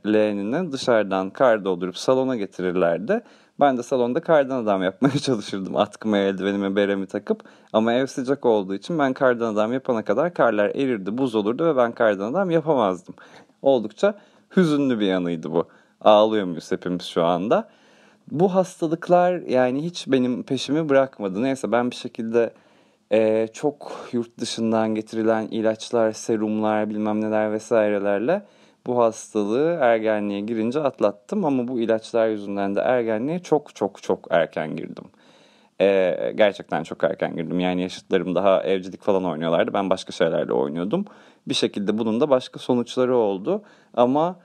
leğenini 0.05 0.71
dışarıdan 0.71 1.29
kar 1.29 1.65
doldurup 1.65 1.97
salona 1.97 2.35
getirirlerdi. 2.35 3.21
Ben 3.61 3.77
de 3.77 3.83
salonda 3.83 4.19
kardan 4.19 4.63
adam 4.63 4.83
yapmaya 4.83 5.19
çalışırdım. 5.21 5.75
Atkımı, 5.75 6.17
eldivenimi, 6.17 6.75
beremi 6.75 7.07
takıp. 7.07 7.43
Ama 7.73 7.93
ev 7.93 8.05
sıcak 8.05 8.45
olduğu 8.45 8.75
için 8.75 8.99
ben 8.99 9.13
kardan 9.13 9.53
adam 9.53 9.73
yapana 9.73 10.03
kadar 10.03 10.33
karlar 10.33 10.69
erirdi, 10.69 11.17
buz 11.17 11.35
olurdu 11.35 11.65
ve 11.65 11.77
ben 11.77 11.91
kardan 11.91 12.31
adam 12.31 12.51
yapamazdım. 12.51 13.15
Oldukça 13.61 14.15
hüzünlü 14.57 14.99
bir 14.99 15.05
yanıydı 15.05 15.51
bu. 15.51 15.67
Ağlıyor 16.01 16.45
muyuz 16.45 16.71
hepimiz 16.71 17.03
şu 17.05 17.23
anda? 17.23 17.69
Bu 18.31 18.55
hastalıklar 18.55 19.41
yani 19.41 19.83
hiç 19.83 20.07
benim 20.07 20.43
peşimi 20.43 20.89
bırakmadı. 20.89 21.43
Neyse 21.43 21.71
ben 21.71 21.91
bir 21.91 21.95
şekilde 21.95 22.53
e, 23.11 23.47
çok 23.53 23.91
yurt 24.11 24.37
dışından 24.37 24.95
getirilen 24.95 25.47
ilaçlar, 25.47 26.11
serumlar 26.11 26.89
bilmem 26.89 27.21
neler 27.21 27.51
vesairelerle 27.51 28.45
bu 28.85 28.97
hastalığı 28.97 29.77
ergenliğe 29.81 30.39
girince 30.39 30.79
atlattım 30.79 31.45
ama 31.45 31.67
bu 31.67 31.79
ilaçlar 31.79 32.27
yüzünden 32.27 32.75
de 32.75 32.79
ergenliğe 32.79 33.39
çok 33.39 33.75
çok 33.75 34.03
çok 34.03 34.27
erken 34.29 34.75
girdim. 34.75 35.05
Ee, 35.81 36.33
gerçekten 36.35 36.83
çok 36.83 37.03
erken 37.03 37.35
girdim. 37.35 37.59
Yani 37.59 37.81
yaşıtlarım 37.81 38.35
daha 38.35 38.63
evcilik 38.63 39.01
falan 39.01 39.25
oynuyorlardı. 39.25 39.73
Ben 39.73 39.89
başka 39.89 40.11
şeylerle 40.11 40.53
oynuyordum. 40.53 41.05
Bir 41.47 41.53
şekilde 41.53 41.97
bunun 41.97 42.21
da 42.21 42.29
başka 42.29 42.59
sonuçları 42.59 43.15
oldu. 43.15 43.61
Ama 43.93 44.35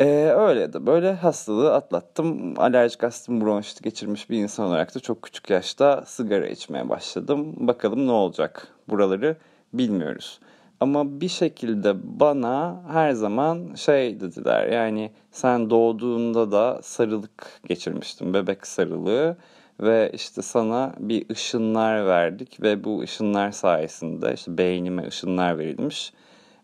e, 0.00 0.06
öyle 0.36 0.72
de 0.72 0.86
böyle 0.86 1.12
hastalığı 1.12 1.74
atlattım. 1.74 2.54
Alerjik 2.60 3.04
astım 3.04 3.40
bronşit 3.40 3.82
geçirmiş 3.82 4.30
bir 4.30 4.38
insan 4.38 4.66
olarak 4.66 4.94
da 4.94 5.00
çok 5.00 5.22
küçük 5.22 5.50
yaşta 5.50 6.04
sigara 6.06 6.46
içmeye 6.46 6.88
başladım. 6.88 7.54
Bakalım 7.56 8.06
ne 8.06 8.12
olacak 8.12 8.68
buraları 8.88 9.36
bilmiyoruz. 9.72 10.40
Ama 10.80 11.20
bir 11.20 11.28
şekilde 11.28 12.20
bana 12.20 12.82
her 12.92 13.12
zaman 13.12 13.74
şey 13.74 14.20
dediler 14.20 14.66
yani 14.66 15.10
sen 15.30 15.70
doğduğunda 15.70 16.52
da 16.52 16.80
sarılık 16.82 17.60
geçirmiştin 17.68 18.34
bebek 18.34 18.66
sarılığı 18.66 19.36
ve 19.80 20.10
işte 20.14 20.42
sana 20.42 20.94
bir 20.98 21.30
ışınlar 21.30 22.06
verdik 22.06 22.62
ve 22.62 22.84
bu 22.84 23.00
ışınlar 23.00 23.50
sayesinde 23.50 24.34
işte 24.34 24.58
beynime 24.58 25.06
ışınlar 25.06 25.58
verilmiş 25.58 26.12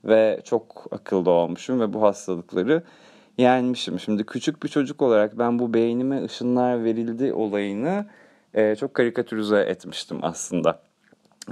ve 0.04 0.40
çok 0.44 0.86
akıllı 0.90 1.30
olmuşum 1.30 1.80
ve 1.80 1.92
bu 1.92 2.02
hastalıkları 2.02 2.82
yenmişim. 3.38 4.00
Şimdi 4.00 4.26
küçük 4.26 4.62
bir 4.62 4.68
çocuk 4.68 5.02
olarak 5.02 5.38
ben 5.38 5.58
bu 5.58 5.74
beynime 5.74 6.24
ışınlar 6.24 6.84
verildi 6.84 7.32
olayını 7.32 8.06
e, 8.54 8.76
çok 8.76 8.94
karikatürize 8.94 9.60
etmiştim 9.60 10.18
aslında. 10.22 10.89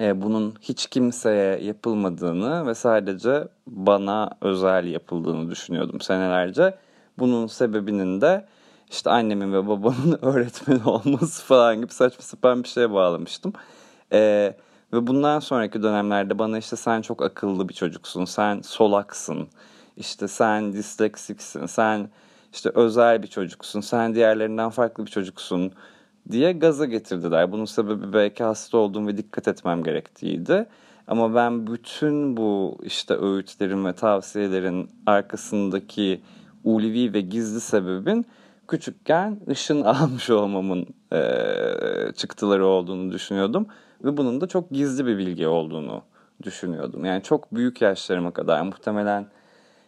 E, 0.01 0.23
bunun 0.23 0.55
hiç 0.61 0.87
kimseye 0.87 1.65
yapılmadığını 1.65 2.67
ve 2.67 2.75
sadece 2.75 3.49
bana 3.67 4.31
özel 4.41 4.87
yapıldığını 4.87 5.51
düşünüyordum 5.51 6.01
senelerce. 6.01 6.75
Bunun 7.19 7.47
sebebinin 7.47 8.21
de 8.21 8.47
işte 8.91 9.11
annemin 9.11 9.53
ve 9.53 9.69
babamın 9.69 10.19
öğretmeni 10.23 10.85
olması 10.85 11.45
falan 11.45 11.77
gibi 11.77 11.93
saçma 11.93 12.23
sapan 12.23 12.63
bir 12.63 12.69
şeye 12.69 12.91
bağlamıştım. 12.93 13.53
Ee, 14.13 14.57
ve 14.93 15.07
bundan 15.07 15.41
sonraki 15.41 15.83
dönemlerde 15.83 16.39
bana 16.39 16.59
işte 16.59 16.77
sen 16.77 17.03
çok 17.03 17.23
akıllı 17.23 17.69
bir 17.69 17.75
çocuksun, 17.75 18.25
sen 18.25 18.61
solaksın, 18.61 19.49
işte 19.97 20.29
sen 20.29 20.73
disleksiksin, 20.73 21.67
sen 21.67 22.11
işte 22.53 22.71
özel 22.75 23.23
bir 23.23 23.29
çocuksun, 23.29 23.81
sen 23.81 24.15
diğerlerinden 24.15 24.71
farklı 24.71 25.07
bir 25.07 25.11
çocuksun 25.11 25.73
diye 26.31 26.53
gaza 26.53 26.85
getirdiler. 26.85 27.53
Bunun 27.53 27.65
sebebi 27.65 28.13
belki 28.13 28.45
hasta 28.45 28.79
olduğum 28.79 29.07
ve 29.07 29.17
dikkat 29.17 29.49
etmem 29.49 29.83
gerektiğiydi. 29.83 30.67
Ama 31.07 31.35
ben 31.35 31.67
bütün 31.67 32.37
bu 32.37 32.79
işte 32.83 33.15
öğütlerin 33.15 33.85
ve 33.85 33.93
tavsiyelerin 33.93 34.91
arkasındaki 35.07 36.21
ulvi 36.65 37.13
ve 37.15 37.21
gizli 37.21 37.61
sebebin 37.61 38.27
küçükken 38.69 39.41
ışın 39.49 39.83
almış 39.85 40.31
olmamın 40.31 40.87
e, 41.13 41.21
çıktıları 42.17 42.67
olduğunu 42.67 43.13
düşünüyordum. 43.13 43.67
Ve 44.05 44.17
bunun 44.17 44.41
da 44.41 44.47
çok 44.47 44.71
gizli 44.71 45.07
bir 45.07 45.19
bilgi 45.19 45.49
olduğunu 45.49 46.03
düşünüyordum. 46.43 47.05
Yani 47.05 47.23
çok 47.23 47.55
büyük 47.55 47.83
yaşlarıma 47.83 48.31
kadar 48.31 48.63
muhtemelen 48.63 49.27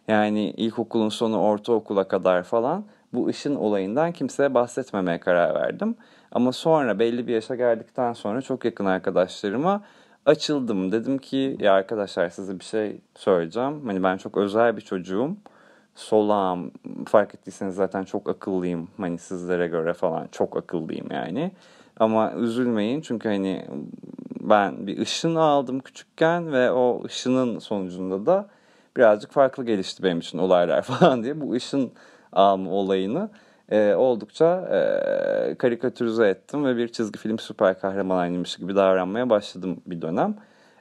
yani 0.07 0.49
ilkokulun 0.49 1.09
sonu 1.09 1.41
ortaokula 1.41 2.07
kadar 2.07 2.43
falan 2.43 2.85
bu 3.13 3.27
ışın 3.27 3.55
olayından 3.55 4.11
kimseye 4.11 4.53
bahsetmemeye 4.53 5.19
karar 5.19 5.55
verdim. 5.55 5.95
Ama 6.31 6.51
sonra 6.51 6.99
belli 6.99 7.27
bir 7.27 7.33
yaşa 7.33 7.55
geldikten 7.55 8.13
sonra 8.13 8.41
çok 8.41 8.65
yakın 8.65 8.85
arkadaşlarıma 8.85 9.83
açıldım. 10.25 10.91
Dedim 10.91 11.17
ki 11.17 11.57
ya 11.59 11.73
arkadaşlar 11.73 12.29
size 12.29 12.59
bir 12.59 12.63
şey 12.63 13.01
söyleyeceğim. 13.15 13.87
Hani 13.87 14.03
ben 14.03 14.17
çok 14.17 14.37
özel 14.37 14.77
bir 14.77 14.81
çocuğum. 14.81 15.35
Solağım. 15.95 16.71
Fark 17.07 17.35
ettiyseniz 17.35 17.75
zaten 17.75 18.03
çok 18.03 18.29
akıllıyım. 18.29 18.87
Hani 18.97 19.17
sizlere 19.17 19.67
göre 19.67 19.93
falan 19.93 20.27
çok 20.31 20.57
akıllıyım 20.57 21.07
yani. 21.11 21.51
Ama 21.99 22.33
üzülmeyin 22.33 23.01
çünkü 23.01 23.29
hani 23.29 23.65
ben 24.39 24.87
bir 24.87 24.99
ışın 24.99 25.35
aldım 25.35 25.79
küçükken 25.79 26.51
ve 26.51 26.71
o 26.71 27.03
ışının 27.05 27.59
sonucunda 27.59 28.25
da 28.25 28.49
birazcık 28.97 29.31
farklı 29.31 29.65
gelişti 29.65 30.03
benim 30.03 30.19
için 30.19 30.37
olaylar 30.37 30.81
falan 30.81 31.23
diye 31.23 31.41
bu 31.41 31.53
ışın 31.53 31.91
alma 32.33 32.71
olayını 32.71 33.29
e, 33.71 33.95
oldukça 33.95 34.67
e, 34.71 35.55
karikatürize 35.55 36.27
ettim 36.27 36.65
ve 36.65 36.77
bir 36.77 36.87
çizgi 36.87 37.19
film 37.19 37.39
süper 37.39 37.79
kahramanıymış 37.79 38.55
gibi 38.57 38.75
davranmaya 38.75 39.29
başladım 39.29 39.81
bir 39.85 40.01
dönem. 40.01 40.35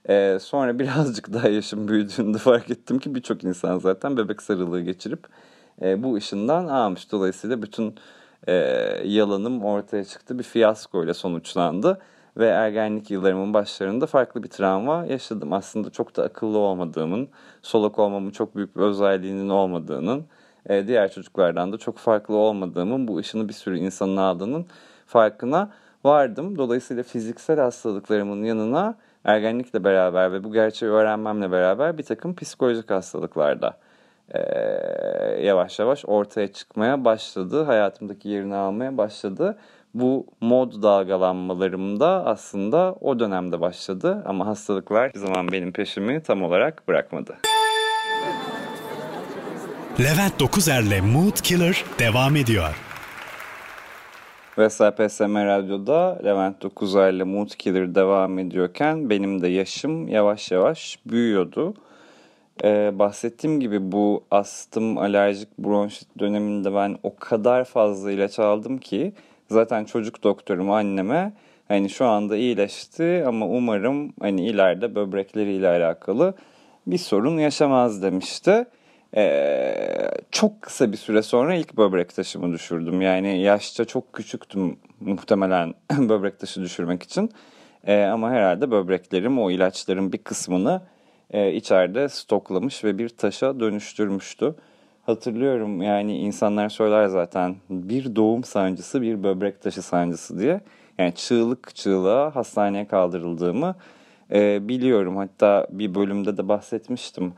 E, 0.08 0.38
sonra 0.40 0.78
birazcık 0.78 1.32
daha 1.32 1.48
yaşım 1.48 1.88
büyüdüğünde 1.88 2.38
fark 2.38 2.70
ettim 2.70 2.98
ki 2.98 3.14
birçok 3.14 3.44
insan 3.44 3.78
zaten 3.78 4.16
bebek 4.16 4.42
sarılığı 4.42 4.80
geçirip 4.80 5.26
e, 5.82 6.02
bu 6.02 6.14
ışından 6.14 6.66
almış. 6.66 7.12
Dolayısıyla 7.12 7.62
bütün 7.62 7.94
e, 8.48 8.54
yalanım 9.04 9.64
ortaya 9.64 10.04
çıktı. 10.04 10.38
Bir 10.38 10.44
fiyasko 10.44 11.04
ile 11.04 11.14
sonuçlandı. 11.14 11.98
Ve 12.36 12.46
ergenlik 12.46 13.10
yıllarımın 13.10 13.54
başlarında 13.54 14.06
farklı 14.06 14.42
bir 14.42 14.48
travma 14.48 15.06
yaşadım. 15.06 15.52
Aslında 15.52 15.90
çok 15.90 16.16
da 16.16 16.22
akıllı 16.22 16.58
olmadığımın, 16.58 17.28
solak 17.62 17.98
olmamın 17.98 18.30
çok 18.30 18.56
büyük 18.56 18.76
bir 18.76 18.82
özelliğinin 18.82 19.48
olmadığının, 19.48 20.24
e, 20.68 20.86
diğer 20.86 21.12
çocuklardan 21.12 21.72
da 21.72 21.78
çok 21.78 21.98
farklı 21.98 22.36
olmadığımın, 22.36 23.08
bu 23.08 23.18
ışını 23.18 23.48
bir 23.48 23.52
sürü 23.52 23.78
insanın 23.78 24.16
aldığının 24.16 24.66
farkına 25.06 25.70
vardım. 26.04 26.58
Dolayısıyla 26.58 27.02
fiziksel 27.02 27.60
hastalıklarımın 27.60 28.44
yanına 28.44 28.94
ergenlikle 29.24 29.84
beraber 29.84 30.32
ve 30.32 30.44
bu 30.44 30.52
gerçeği 30.52 30.92
öğrenmemle 30.92 31.50
beraber 31.50 31.98
bir 31.98 32.02
takım 32.02 32.34
psikolojik 32.34 32.90
hastalıklarda 32.90 33.76
e, 34.34 34.40
yavaş 35.42 35.78
yavaş 35.78 36.04
ortaya 36.06 36.52
çıkmaya 36.52 37.04
başladı. 37.04 37.62
Hayatımdaki 37.62 38.28
yerini 38.28 38.54
almaya 38.54 38.96
başladı. 38.96 39.58
Bu 39.94 40.26
mod 40.40 40.82
dalgalanmalarım 40.82 42.00
da 42.00 42.26
aslında 42.26 42.94
o 43.00 43.18
dönemde 43.18 43.60
başladı 43.60 44.22
ama 44.26 44.46
hastalıklar 44.46 45.08
hiçbir 45.08 45.20
zaman 45.20 45.52
benim 45.52 45.72
peşimi 45.72 46.22
tam 46.22 46.42
olarak 46.42 46.88
bırakmadı. 46.88 47.36
Levent 49.98 50.40
Dokuzer'le 50.40 51.00
Mood 51.00 51.36
Killer 51.42 51.84
devam 51.98 52.36
ediyor. 52.36 52.74
Ve 54.58 54.70
SPSM 54.70 55.34
Radyo'da 55.34 56.20
Levent 56.24 56.62
Dokuzer'le 56.62 57.24
Mood 57.24 57.48
Killer 57.48 57.94
devam 57.94 58.38
ediyorken 58.38 59.10
benim 59.10 59.42
de 59.42 59.48
yaşım 59.48 60.08
yavaş 60.08 60.50
yavaş 60.50 60.98
büyüyordu. 61.06 61.74
Ee, 62.64 62.98
bahsettiğim 62.98 63.60
gibi 63.60 63.92
bu 63.92 64.24
astım, 64.30 64.98
alerjik 64.98 65.58
bronşit 65.58 66.08
döneminde 66.18 66.74
ben 66.74 66.98
o 67.02 67.16
kadar 67.16 67.64
fazla 67.64 68.12
ilaç 68.12 68.38
aldım 68.38 68.78
ki 68.78 69.12
zaten 69.50 69.84
çocuk 69.84 70.22
doktorum 70.22 70.70
anneme 70.70 71.32
hani 71.68 71.90
şu 71.90 72.06
anda 72.06 72.36
iyileşti 72.36 73.24
ama 73.26 73.46
umarım 73.46 74.12
hani 74.20 74.46
ileride 74.46 74.94
böbrekleriyle 74.94 75.68
alakalı 75.68 76.34
bir 76.86 76.98
sorun 76.98 77.38
yaşamaz 77.38 78.02
demişti. 78.02 78.66
Ee, 79.16 80.10
çok 80.30 80.62
kısa 80.62 80.92
bir 80.92 80.96
süre 80.96 81.22
sonra 81.22 81.54
ilk 81.54 81.76
böbrek 81.76 82.14
taşımı 82.14 82.52
düşürdüm. 82.52 83.00
Yani 83.00 83.40
yaşça 83.40 83.84
çok 83.84 84.12
küçüktüm 84.12 84.76
muhtemelen 85.00 85.74
böbrek 85.98 86.38
taşı 86.38 86.62
düşürmek 86.62 87.02
için. 87.02 87.30
Ee, 87.86 88.02
ama 88.02 88.30
herhalde 88.30 88.70
böbreklerim 88.70 89.38
o 89.38 89.50
ilaçların 89.50 90.12
bir 90.12 90.18
kısmını 90.18 90.82
e, 91.30 91.52
içeride 91.52 92.08
stoklamış 92.08 92.84
ve 92.84 92.98
bir 92.98 93.08
taşa 93.08 93.60
dönüştürmüştü. 93.60 94.54
Hatırlıyorum 95.06 95.82
yani 95.82 96.18
insanlar 96.18 96.68
söyler 96.68 97.06
zaten 97.06 97.56
bir 97.70 98.16
doğum 98.16 98.44
sancısı 98.44 99.02
bir 99.02 99.22
böbrek 99.22 99.62
taşı 99.62 99.82
sancısı 99.82 100.38
diye. 100.38 100.60
Yani 100.98 101.14
çığlık 101.14 101.76
çığlığa 101.76 102.36
hastaneye 102.36 102.86
kaldırıldığımı 102.86 103.74
e, 104.32 104.68
biliyorum. 104.68 105.16
Hatta 105.16 105.66
bir 105.70 105.94
bölümde 105.94 106.36
de 106.36 106.48
bahsetmiştim. 106.48 107.32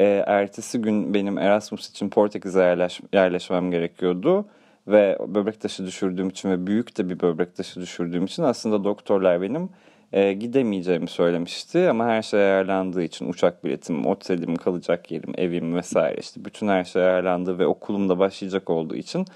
E, 0.00 0.24
ertesi 0.26 0.82
gün 0.82 1.14
benim 1.14 1.38
Erasmus 1.38 1.90
için 1.90 2.10
Portekiz'e 2.10 2.62
yerleş, 2.62 3.00
yerleşmem 3.12 3.70
gerekiyordu. 3.70 4.46
Ve 4.88 5.18
böbrek 5.28 5.60
taşı 5.60 5.86
düşürdüğüm 5.86 6.28
için 6.28 6.50
ve 6.50 6.66
büyük 6.66 6.98
de 6.98 7.10
bir 7.10 7.20
böbrek 7.20 7.56
taşı 7.56 7.80
düşürdüğüm 7.80 8.24
için 8.24 8.42
aslında 8.42 8.84
doktorlar 8.84 9.42
benim 9.42 9.68
e, 10.12 10.32
gidemeyeceğimi 10.32 11.08
söylemişti. 11.08 11.90
Ama 11.90 12.06
her 12.06 12.22
şey 12.22 12.40
ayarlandığı 12.40 13.02
için 13.02 13.28
uçak 13.28 13.64
biletim, 13.64 14.06
otelim, 14.06 14.56
kalacak 14.56 15.10
yerim, 15.10 15.32
evim 15.38 15.76
vesaire 15.76 16.20
işte 16.20 16.44
bütün 16.44 16.68
her 16.68 16.84
şey 16.84 17.02
ayarlandı 17.02 17.58
ve 17.58 17.66
okulum 17.66 18.08
da 18.08 18.18
başlayacak 18.18 18.70
olduğu 18.70 18.96
için 18.96 19.26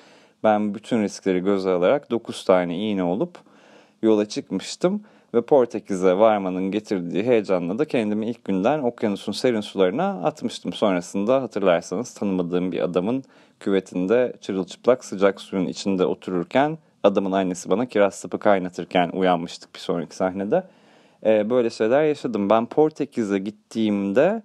ben 0.45 0.75
bütün 0.75 1.03
riskleri 1.03 1.41
göze 1.41 1.71
alarak 1.71 2.11
9 2.11 2.45
tane 2.45 2.79
iğne 2.79 3.03
olup 3.03 3.39
yola 4.03 4.29
çıkmıştım 4.29 5.03
ve 5.35 5.43
Portekiz'e 5.43 6.19
varmanın 6.19 6.71
getirdiği 6.71 7.23
heyecanla 7.23 7.79
da 7.79 7.85
kendimi 7.85 8.27
ilk 8.27 8.45
günden 8.45 8.79
okyanusun 8.79 9.33
serin 9.33 9.61
sularına 9.61 10.09
atmıştım. 10.25 10.73
Sonrasında 10.73 11.43
hatırlarsanız 11.43 12.15
tanımadığım 12.15 12.73
bir 12.73 12.81
adamın 12.81 13.25
küvetinde 13.61 14.33
çırılçıplak 14.41 15.05
sıcak 15.05 15.41
suyun 15.41 15.67
içinde 15.67 16.07
otururken 16.07 16.79
adamın 17.03 17.33
annesi 17.33 17.71
bana 17.71 17.87
kiraz 17.87 18.15
sapı 18.15 18.39
kaynatırken 18.39 19.11
uyanmıştık 19.13 19.75
bir 19.75 19.81
sonraki 19.81 20.17
sahnede. 20.17 20.65
Ee, 21.27 21.51
böyle 21.51 21.71
şeyler 21.71 22.05
yaşadım. 22.05 22.51
Ben 22.51 22.67
Portekiz'e 22.67 23.39
gittiğimde 23.39 24.43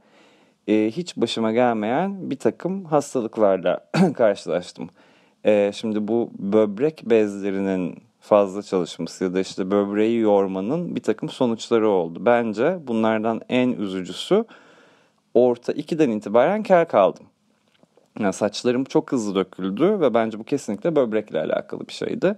e, 0.67 0.91
hiç 0.91 1.17
başıma 1.17 1.51
gelmeyen 1.51 2.29
bir 2.29 2.39
takım 2.39 2.85
hastalıklarla 2.85 3.85
karşılaştım. 4.13 4.89
E, 5.45 5.71
şimdi 5.73 6.07
bu 6.07 6.31
böbrek 6.39 7.03
bezlerinin 7.05 8.08
fazla 8.29 8.61
çalışması 8.61 9.23
ya 9.23 9.33
da 9.33 9.39
işte 9.39 9.71
böbreği 9.71 10.19
yormanın 10.19 10.95
bir 10.95 11.01
takım 11.01 11.29
sonuçları 11.29 11.89
oldu. 11.89 12.19
Bence 12.25 12.77
bunlardan 12.87 13.41
en 13.49 13.69
üzücüsü 13.69 14.45
orta 15.33 15.73
2'den 15.73 16.09
itibaren 16.09 16.63
kel 16.63 16.85
kaldım. 16.85 17.25
Yani 18.19 18.33
saçlarım 18.33 18.83
çok 18.83 19.11
hızlı 19.11 19.35
döküldü 19.35 19.99
ve 19.99 20.13
bence 20.13 20.39
bu 20.39 20.43
kesinlikle 20.43 20.95
böbrekle 20.95 21.39
alakalı 21.39 21.87
bir 21.87 21.93
şeydi. 21.93 22.35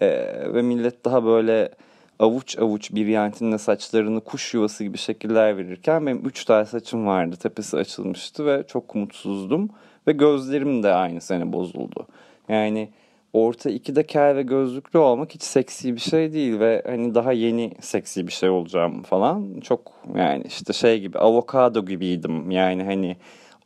Ee, 0.00 0.08
ve 0.54 0.62
millet 0.62 1.04
daha 1.04 1.24
böyle 1.24 1.70
avuç 2.18 2.58
avuç 2.58 2.94
bir 2.94 3.06
yantinle 3.06 3.58
saçlarını 3.58 4.20
kuş 4.20 4.54
yuvası 4.54 4.84
gibi 4.84 4.98
şekiller 4.98 5.56
verirken 5.56 6.06
benim 6.06 6.26
3 6.26 6.44
tane 6.44 6.64
saçım 6.64 7.06
vardı. 7.06 7.36
Tepesi 7.36 7.76
açılmıştı 7.76 8.46
ve 8.46 8.64
çok 8.68 8.94
mutsuzdum. 8.94 9.68
Ve 10.06 10.12
gözlerim 10.12 10.82
de 10.82 10.92
aynı 10.92 11.20
sene 11.20 11.52
bozuldu. 11.52 12.06
Yani 12.48 12.88
orta 13.32 13.70
ikide 13.70 14.06
kel 14.06 14.36
ve 14.36 14.42
gözlüklü 14.42 14.98
olmak 14.98 15.34
hiç 15.34 15.42
seksi 15.42 15.94
bir 15.94 16.00
şey 16.00 16.32
değil 16.32 16.58
ve 16.58 16.82
hani 16.86 17.14
daha 17.14 17.32
yeni 17.32 17.72
seksi 17.80 18.26
bir 18.26 18.32
şey 18.32 18.48
olacağım 18.48 19.02
falan. 19.02 19.60
Çok 19.60 19.92
yani 20.16 20.44
işte 20.46 20.72
şey 20.72 21.00
gibi 21.00 21.18
avokado 21.18 21.86
gibiydim. 21.86 22.50
Yani 22.50 22.84
hani 22.84 23.16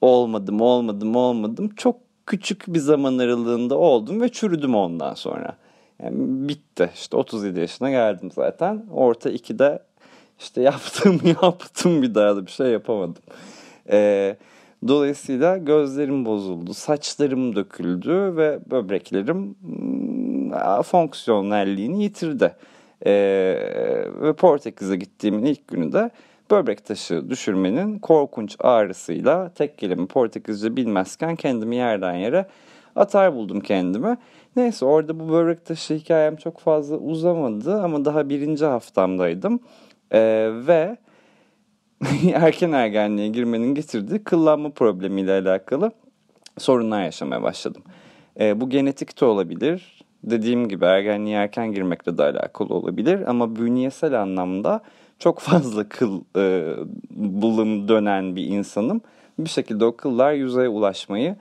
olmadım 0.00 0.60
olmadım 0.60 1.16
olmadım. 1.16 1.68
Çok 1.76 1.96
küçük 2.26 2.64
bir 2.68 2.78
zaman 2.78 3.18
aralığında 3.18 3.78
oldum 3.78 4.20
ve 4.20 4.28
çürüdüm 4.28 4.74
ondan 4.74 5.14
sonra. 5.14 5.56
Yani 6.02 6.16
bitti. 6.48 6.90
İşte 6.94 7.16
37 7.16 7.60
yaşına 7.60 7.90
geldim 7.90 8.30
zaten. 8.30 8.86
Orta 8.92 9.30
2'de 9.30 9.82
işte 10.38 10.62
yaptım 10.62 11.20
yaptım 11.42 12.02
bir 12.02 12.14
daha 12.14 12.36
da 12.36 12.46
bir 12.46 12.50
şey 12.50 12.66
yapamadım. 12.66 13.22
Eee 13.92 14.36
Dolayısıyla 14.88 15.56
gözlerim 15.56 16.24
bozuldu, 16.24 16.74
saçlarım 16.74 17.56
döküldü 17.56 18.36
ve 18.36 18.58
böbreklerim 18.70 19.54
hmm, 19.60 20.82
fonksiyonelliğini 20.82 22.02
yitirdi. 22.02 22.56
Ee, 23.06 23.12
ve 24.20 24.32
Portekiz'e 24.32 24.96
gittiğimin 24.96 25.44
ilk 25.44 25.68
günü 25.68 25.92
de 25.92 26.10
böbrek 26.50 26.84
taşı 26.84 27.30
düşürmenin 27.30 27.98
korkunç 27.98 28.56
ağrısıyla 28.60 29.48
tek 29.54 29.78
kelime 29.78 30.06
Portekizce 30.06 30.76
bilmezken 30.76 31.36
kendimi 31.36 31.76
yerden 31.76 32.14
yere 32.14 32.46
atar 32.96 33.34
buldum 33.34 33.60
kendimi. 33.60 34.16
Neyse 34.56 34.84
orada 34.84 35.20
bu 35.20 35.28
böbrek 35.28 35.64
taşı 35.64 35.94
hikayem 35.94 36.36
çok 36.36 36.60
fazla 36.60 36.96
uzamadı 36.96 37.82
ama 37.82 38.04
daha 38.04 38.28
birinci 38.28 38.64
haftamdaydım. 38.64 39.60
Ee, 40.12 40.50
ve 40.66 40.96
erken 42.34 42.72
ergenliğe 42.72 43.28
girmenin 43.28 43.74
getirdiği 43.74 44.24
kıllanma 44.24 44.70
problemiyle 44.70 45.32
alakalı 45.32 45.90
sorunlar 46.58 47.04
yaşamaya 47.04 47.42
başladım. 47.42 47.82
E, 48.40 48.60
bu 48.60 48.70
genetik 48.70 49.20
de 49.20 49.24
olabilir. 49.24 50.02
Dediğim 50.24 50.68
gibi 50.68 50.84
ergenliğe 50.84 51.36
erken 51.36 51.72
girmekle 51.72 52.18
de 52.18 52.22
alakalı 52.22 52.74
olabilir. 52.74 53.20
Ama 53.26 53.56
bünyesel 53.56 54.22
anlamda 54.22 54.80
çok 55.18 55.40
fazla 55.40 55.88
kıl 55.88 56.20
e, 56.36 56.74
bulum 57.10 57.88
dönen 57.88 58.36
bir 58.36 58.44
insanım. 58.44 59.00
Bir 59.38 59.50
şekilde 59.50 59.84
o 59.84 59.96
kıllar 59.96 60.32
yüzeye 60.32 60.68
ulaşmayı 60.68 61.36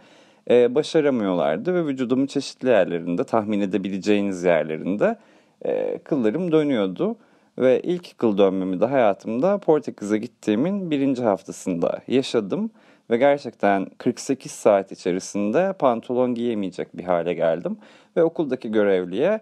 e, 0.50 0.76
başaramıyorlardı. 0.76 1.74
Ve 1.74 1.86
vücudumun 1.86 2.26
çeşitli 2.26 2.70
yerlerinde 2.70 3.24
tahmin 3.24 3.62
edebileceğiniz 3.62 4.44
yerlerinde 4.44 5.18
e, 5.66 5.98
kıllarım 5.98 6.52
dönüyordu. 6.52 7.16
Ve 7.58 7.82
ilk 7.82 8.18
kıl 8.18 8.38
dönmemi 8.38 8.82
de 8.82 8.86
hayatımda 8.86 9.58
Portekiz'e 9.58 10.18
gittiğimin 10.18 10.92
birinci 10.92 11.24
haftasında 11.24 12.02
yaşadım. 12.08 12.72
Ve 13.10 13.18
gerçekten 13.18 13.88
48 13.98 14.52
saat 14.52 14.92
içerisinde 14.92 15.74
pantolon 15.80 16.36
giyemeyecek 16.36 16.98
bir 16.98 17.04
hale 17.04 17.34
geldim. 17.34 17.78
Ve 18.18 18.24
okuldaki 18.24 18.72
görevliye 18.72 19.42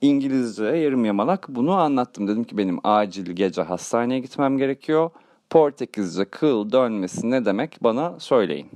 İngilizce 0.00 0.64
yarım 0.64 1.04
yamalak 1.04 1.46
bunu 1.48 1.72
anlattım. 1.72 2.28
Dedim 2.28 2.44
ki 2.44 2.58
benim 2.58 2.78
acil 2.84 3.32
gece 3.32 3.62
hastaneye 3.62 4.20
gitmem 4.20 4.58
gerekiyor. 4.58 5.10
Portekizce 5.50 6.24
kıl 6.24 6.72
dönmesi 6.72 7.30
ne 7.30 7.44
demek 7.44 7.78
bana 7.82 8.20
söyleyin. 8.20 8.70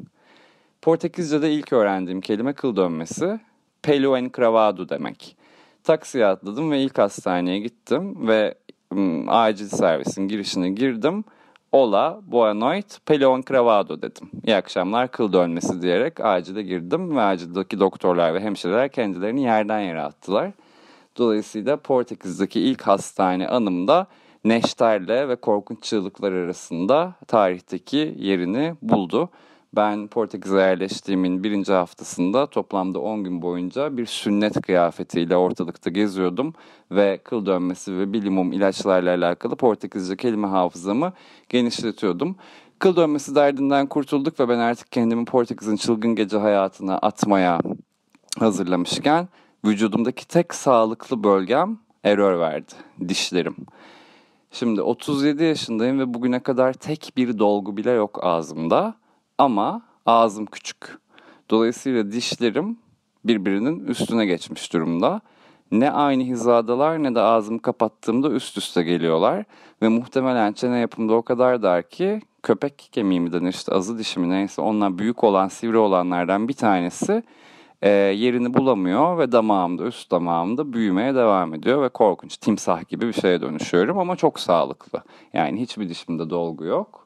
Portekizce'de 0.83 1.53
ilk 1.53 1.73
öğrendiğim 1.73 2.21
kelime 2.21 2.53
kıl 2.53 2.77
dönmesi 2.77 3.41
pelo 3.83 4.17
encravado 4.17 4.89
demek. 4.89 5.37
Taksiye 5.85 6.27
atladım 6.27 6.71
ve 6.71 6.83
ilk 6.83 6.99
hastaneye 6.99 7.59
gittim 7.59 8.29
ve 8.29 8.55
acil 9.29 9.69
servisin 9.69 10.29
girişine 10.29 10.71
girdim. 10.71 11.25
Ola, 11.73 12.21
boa 12.27 12.55
noite, 12.55 12.97
pelon 13.07 13.43
cravado 13.49 14.03
dedim. 14.03 14.31
İyi 14.47 14.57
akşamlar, 14.57 15.11
kıl 15.11 15.33
dönmesi 15.33 15.83
diyerek 15.83 16.21
acile 16.21 16.63
girdim 16.63 17.17
ve 17.17 17.21
acildeki 17.21 17.81
doktorlar 17.81 18.35
ve 18.35 18.41
hemşireler 18.41 18.89
kendilerini 18.89 19.43
yerden 19.43 19.81
yere 19.81 20.03
attılar. 20.03 20.53
Dolayısıyla 21.19 21.77
Portekiz'deki 21.77 22.61
ilk 22.61 22.83
hastane 22.83 23.49
anımda 23.49 24.07
neşterle 24.45 25.29
ve 25.29 25.37
korkunç 25.37 25.83
çığlıklar 25.83 26.33
arasında 26.33 27.15
tarihteki 27.27 28.15
yerini 28.19 28.75
buldu. 28.83 29.31
Ben 29.77 30.09
Portekiz'e 30.09 30.57
yerleştiğimin 30.57 31.45
birinci 31.45 31.73
haftasında 31.73 32.47
toplamda 32.47 32.99
10 32.99 33.25
gün 33.25 33.43
boyunca 33.43 33.97
bir 33.97 34.07
sünnet 34.07 34.61
kıyafetiyle 34.61 35.37
ortalıkta 35.37 35.91
geziyordum 35.91 36.55
ve 36.91 37.21
kıl 37.25 37.47
dönmesi 37.47 37.99
ve 37.99 38.13
bilimum 38.13 38.53
ilaçlarla 38.53 39.11
alakalı 39.11 39.57
Portekizce 39.57 40.17
kelime 40.17 40.47
hafızamı 40.47 41.13
genişletiyordum. 41.49 42.37
Kıl 42.79 42.97
dönmesi 42.97 43.35
derdinden 43.35 43.87
kurtulduk 43.87 44.41
ve 44.41 44.49
ben 44.49 44.59
artık 44.59 44.93
kendimi 44.93 45.25
Portekiz'in 45.25 45.77
çılgın 45.77 46.15
gece 46.15 46.39
hayatına 46.39 46.99
atmaya 46.99 47.61
hazırlamışken 48.39 49.29
vücudumdaki 49.65 50.29
tek 50.29 50.55
sağlıklı 50.55 51.25
bölgem 51.25 51.79
error 52.05 52.39
verdi, 52.39 52.73
dişlerim. 53.09 53.57
Şimdi 54.51 54.83
37 54.83 55.45
yaşındayım 55.45 55.99
ve 55.99 56.15
bugüne 56.15 56.41
kadar 56.41 56.73
tek 56.73 57.13
bir 57.17 57.39
dolgu 57.39 57.77
bile 57.77 57.91
yok 57.91 58.19
ağzımda. 58.23 58.95
Ama 59.39 59.83
ağzım 60.07 60.47
küçük. 60.47 60.99
Dolayısıyla 61.51 62.13
dişlerim 62.13 62.79
birbirinin 63.25 63.87
üstüne 63.87 64.27
geçmiş 64.27 64.73
durumda. 64.73 65.21
Ne 65.73 65.91
aynı 65.91 66.23
hizadalar 66.23 67.03
ne 67.03 67.15
de 67.15 67.21
ağzımı 67.21 67.63
kapattığımda 67.63 68.31
üst 68.31 68.59
üste 68.59 68.83
geliyorlar. 68.83 69.45
Ve 69.83 69.89
muhtemelen 69.89 70.53
çene 70.53 70.79
yapımda 70.79 71.15
o 71.15 71.23
kadar 71.23 71.63
dar 71.63 71.89
ki 71.89 72.21
köpek 72.43 72.89
kemiği 72.93 73.21
mi 73.21 73.33
denir 73.33 73.53
işte 73.53 73.73
azı 73.73 73.99
dişi 73.99 74.21
mi 74.21 74.31
neyse 74.31 74.63
ondan 74.63 74.99
büyük 74.99 75.25
olan 75.25 75.49
sivri 75.49 75.77
olanlardan 75.77 76.49
bir 76.49 76.55
tanesi 76.55 77.23
e, 77.83 77.89
yerini 77.91 78.55
bulamıyor 78.55 79.19
ve 79.19 79.33
damağımda 79.33 79.85
üst 79.85 80.11
damağımda 80.11 80.73
büyümeye 80.73 81.15
devam 81.15 81.55
ediyor 81.55 81.83
ve 81.83 81.89
korkunç 81.89 82.37
timsah 82.37 82.89
gibi 82.89 83.09
bir 83.09 83.13
şeye 83.13 83.41
dönüşüyorum 83.41 83.99
ama 83.99 84.17
çok 84.17 84.41
sağlıklı. 84.41 85.03
Yani 85.33 85.61
hiçbir 85.61 85.89
dişimde 85.89 86.31
dolgu 86.31 86.65
yok. 86.65 87.06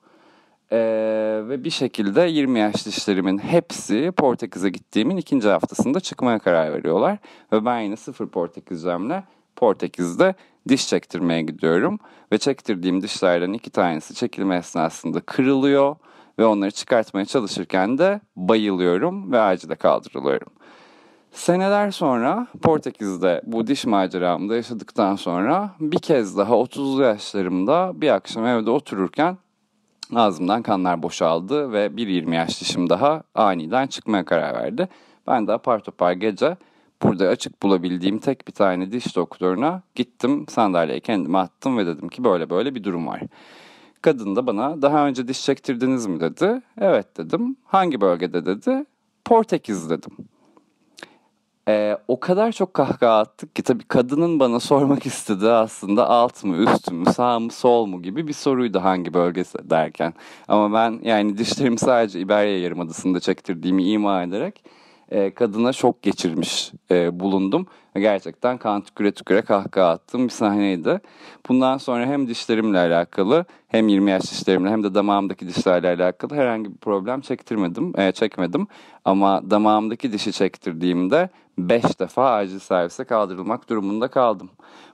Ee, 0.72 1.42
ve 1.48 1.64
bir 1.64 1.70
şekilde 1.70 2.20
20 2.20 2.58
yaş 2.58 2.86
dişlerimin 2.86 3.38
hepsi 3.38 4.12
Portekiz'e 4.16 4.70
gittiğimin 4.70 5.16
ikinci 5.16 5.48
haftasında 5.48 6.00
çıkmaya 6.00 6.38
karar 6.38 6.72
veriyorlar. 6.72 7.18
Ve 7.52 7.64
ben 7.64 7.80
yine 7.80 7.96
sıfır 7.96 8.28
Portekizcemle 8.28 9.24
Portekiz'de 9.56 10.34
diş 10.68 10.88
çektirmeye 10.88 11.42
gidiyorum. 11.42 11.98
Ve 12.32 12.38
çektirdiğim 12.38 13.02
dişlerden 13.02 13.52
iki 13.52 13.70
tanesi 13.70 14.14
çekilme 14.14 14.56
esnasında 14.56 15.20
kırılıyor. 15.20 15.96
Ve 16.38 16.44
onları 16.44 16.70
çıkartmaya 16.70 17.24
çalışırken 17.24 17.98
de 17.98 18.20
bayılıyorum 18.36 19.32
ve 19.32 19.40
acile 19.40 19.74
kaldırılıyorum. 19.74 20.48
Seneler 21.32 21.90
sonra 21.90 22.46
Portekiz'de 22.62 23.42
bu 23.46 23.66
diş 23.66 23.86
maceramda 23.86 24.56
yaşadıktan 24.56 25.16
sonra 25.16 25.70
bir 25.80 25.98
kez 25.98 26.38
daha 26.38 26.54
30'lu 26.54 27.02
yaşlarımda 27.02 27.92
bir 27.94 28.08
akşam 28.08 28.46
evde 28.46 28.70
otururken 28.70 29.36
ağzımdan 30.14 30.62
kanlar 30.62 31.02
boşaldı 31.02 31.72
ve 31.72 31.96
bir 31.96 32.08
20 32.08 32.36
yaş 32.36 32.60
dişim 32.60 32.90
daha 32.90 33.22
aniden 33.34 33.86
çıkmaya 33.86 34.24
karar 34.24 34.54
verdi. 34.54 34.88
Ben 35.26 35.46
de 35.46 35.52
apar 35.52 35.80
topar 35.80 36.12
gece 36.12 36.56
burada 37.02 37.28
açık 37.28 37.62
bulabildiğim 37.62 38.18
tek 38.18 38.48
bir 38.48 38.52
tane 38.52 38.92
diş 38.92 39.16
doktoruna 39.16 39.82
gittim 39.94 40.46
sandalyeye 40.48 41.00
kendimi 41.00 41.38
attım 41.38 41.78
ve 41.78 41.86
dedim 41.86 42.08
ki 42.08 42.24
böyle 42.24 42.50
böyle 42.50 42.74
bir 42.74 42.84
durum 42.84 43.06
var. 43.06 43.20
Kadın 44.02 44.36
da 44.36 44.46
bana 44.46 44.82
daha 44.82 45.06
önce 45.06 45.28
diş 45.28 45.44
çektirdiniz 45.44 46.06
mi 46.06 46.20
dedi. 46.20 46.62
Evet 46.78 47.16
dedim. 47.16 47.56
Hangi 47.64 48.00
bölgede 48.00 48.46
dedi. 48.46 48.84
Portekiz 49.24 49.90
dedim. 49.90 50.12
Ee, 51.70 51.96
o 52.08 52.20
kadar 52.20 52.52
çok 52.52 52.74
kahkaha 52.74 53.18
attık 53.18 53.56
ki 53.56 53.62
tabii 53.62 53.84
kadının 53.84 54.40
bana 54.40 54.60
sormak 54.60 55.06
istediği 55.06 55.50
aslında 55.50 56.08
alt 56.08 56.44
mı 56.44 56.56
üst 56.56 56.92
mü 56.92 57.06
sağ 57.12 57.40
mı 57.40 57.50
sol 57.52 57.86
mu 57.86 58.02
gibi 58.02 58.28
bir 58.28 58.32
soruydu 58.32 58.80
hangi 58.82 59.14
bölgesi 59.14 59.70
derken. 59.70 60.14
Ama 60.48 60.72
ben 60.74 61.00
yani 61.02 61.38
dişlerimi 61.38 61.78
sadece 61.78 62.20
İberya 62.20 62.60
Yarımadası'nda 62.60 63.20
çektirdiğimi 63.20 63.84
ima 63.84 64.22
ederek 64.22 64.64
e, 65.10 65.34
kadına 65.34 65.72
şok 65.72 66.02
geçirmiş 66.02 66.72
e, 66.90 67.20
bulundum. 67.20 67.66
Gerçekten 67.94 68.58
kan 68.58 68.80
tüküre 68.80 69.12
tüküre 69.12 69.42
kahkaha 69.42 69.90
attım 69.90 70.24
bir 70.24 70.32
sahneydi. 70.32 71.00
Bundan 71.48 71.78
sonra 71.78 72.06
hem 72.06 72.28
dişlerimle 72.28 72.78
alakalı 72.78 73.44
hem 73.68 73.88
20 73.88 74.10
yaş 74.10 74.22
dişlerimle 74.22 74.70
hem 74.70 74.82
de 74.82 74.94
damağımdaki 74.94 75.48
dişlerle 75.48 75.88
alakalı 75.88 76.34
herhangi 76.34 76.72
bir 76.72 76.78
problem 76.78 77.20
çektirmedim, 77.20 78.00
e, 78.00 78.12
çekmedim. 78.12 78.66
Ama 79.04 79.50
damağımdaki 79.50 80.12
dişi 80.12 80.32
çektirdiğimde 80.32 81.28
5 81.58 82.00
defa 82.00 82.32
acil 82.34 82.58
servise 82.58 83.04
kaldırılmak 83.04 83.68
durumunda 83.68 84.08
kaldım. 84.08 84.50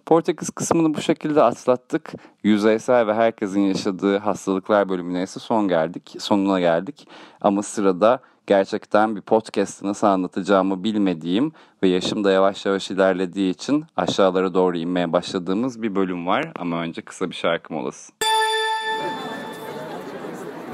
Portekiz 0.06 0.50
kısmını 0.50 0.94
bu 0.94 1.00
şekilde 1.00 1.42
atlattık. 1.42 2.12
Yüzeysel 2.42 3.06
ve 3.06 3.14
herkesin 3.14 3.60
yaşadığı 3.60 4.18
hastalıklar 4.18 4.88
bölümüne 4.88 5.22
ise 5.22 5.40
son 5.40 5.68
geldik, 5.68 6.16
sonuna 6.18 6.60
geldik. 6.60 7.08
Ama 7.40 7.62
sırada 7.62 8.20
gerçekten 8.46 9.16
bir 9.16 9.20
podcast'ı 9.20 9.86
nasıl 9.86 10.06
anlatacağımı 10.06 10.84
bilmediğim 10.84 11.52
ve 11.82 11.88
yaşım 11.88 12.24
da 12.24 12.30
yavaş 12.30 12.66
yavaş 12.66 12.90
ilerlediği 12.90 13.50
için 13.50 13.84
aşağılara 13.96 14.54
doğru 14.54 14.76
inmeye 14.76 15.12
başladığımız 15.12 15.82
bir 15.82 15.94
bölüm 15.94 16.26
var. 16.26 16.52
Ama 16.58 16.80
önce 16.80 17.02
kısa 17.02 17.30
bir 17.30 17.34
şarkı 17.34 17.74
molası. 17.74 18.12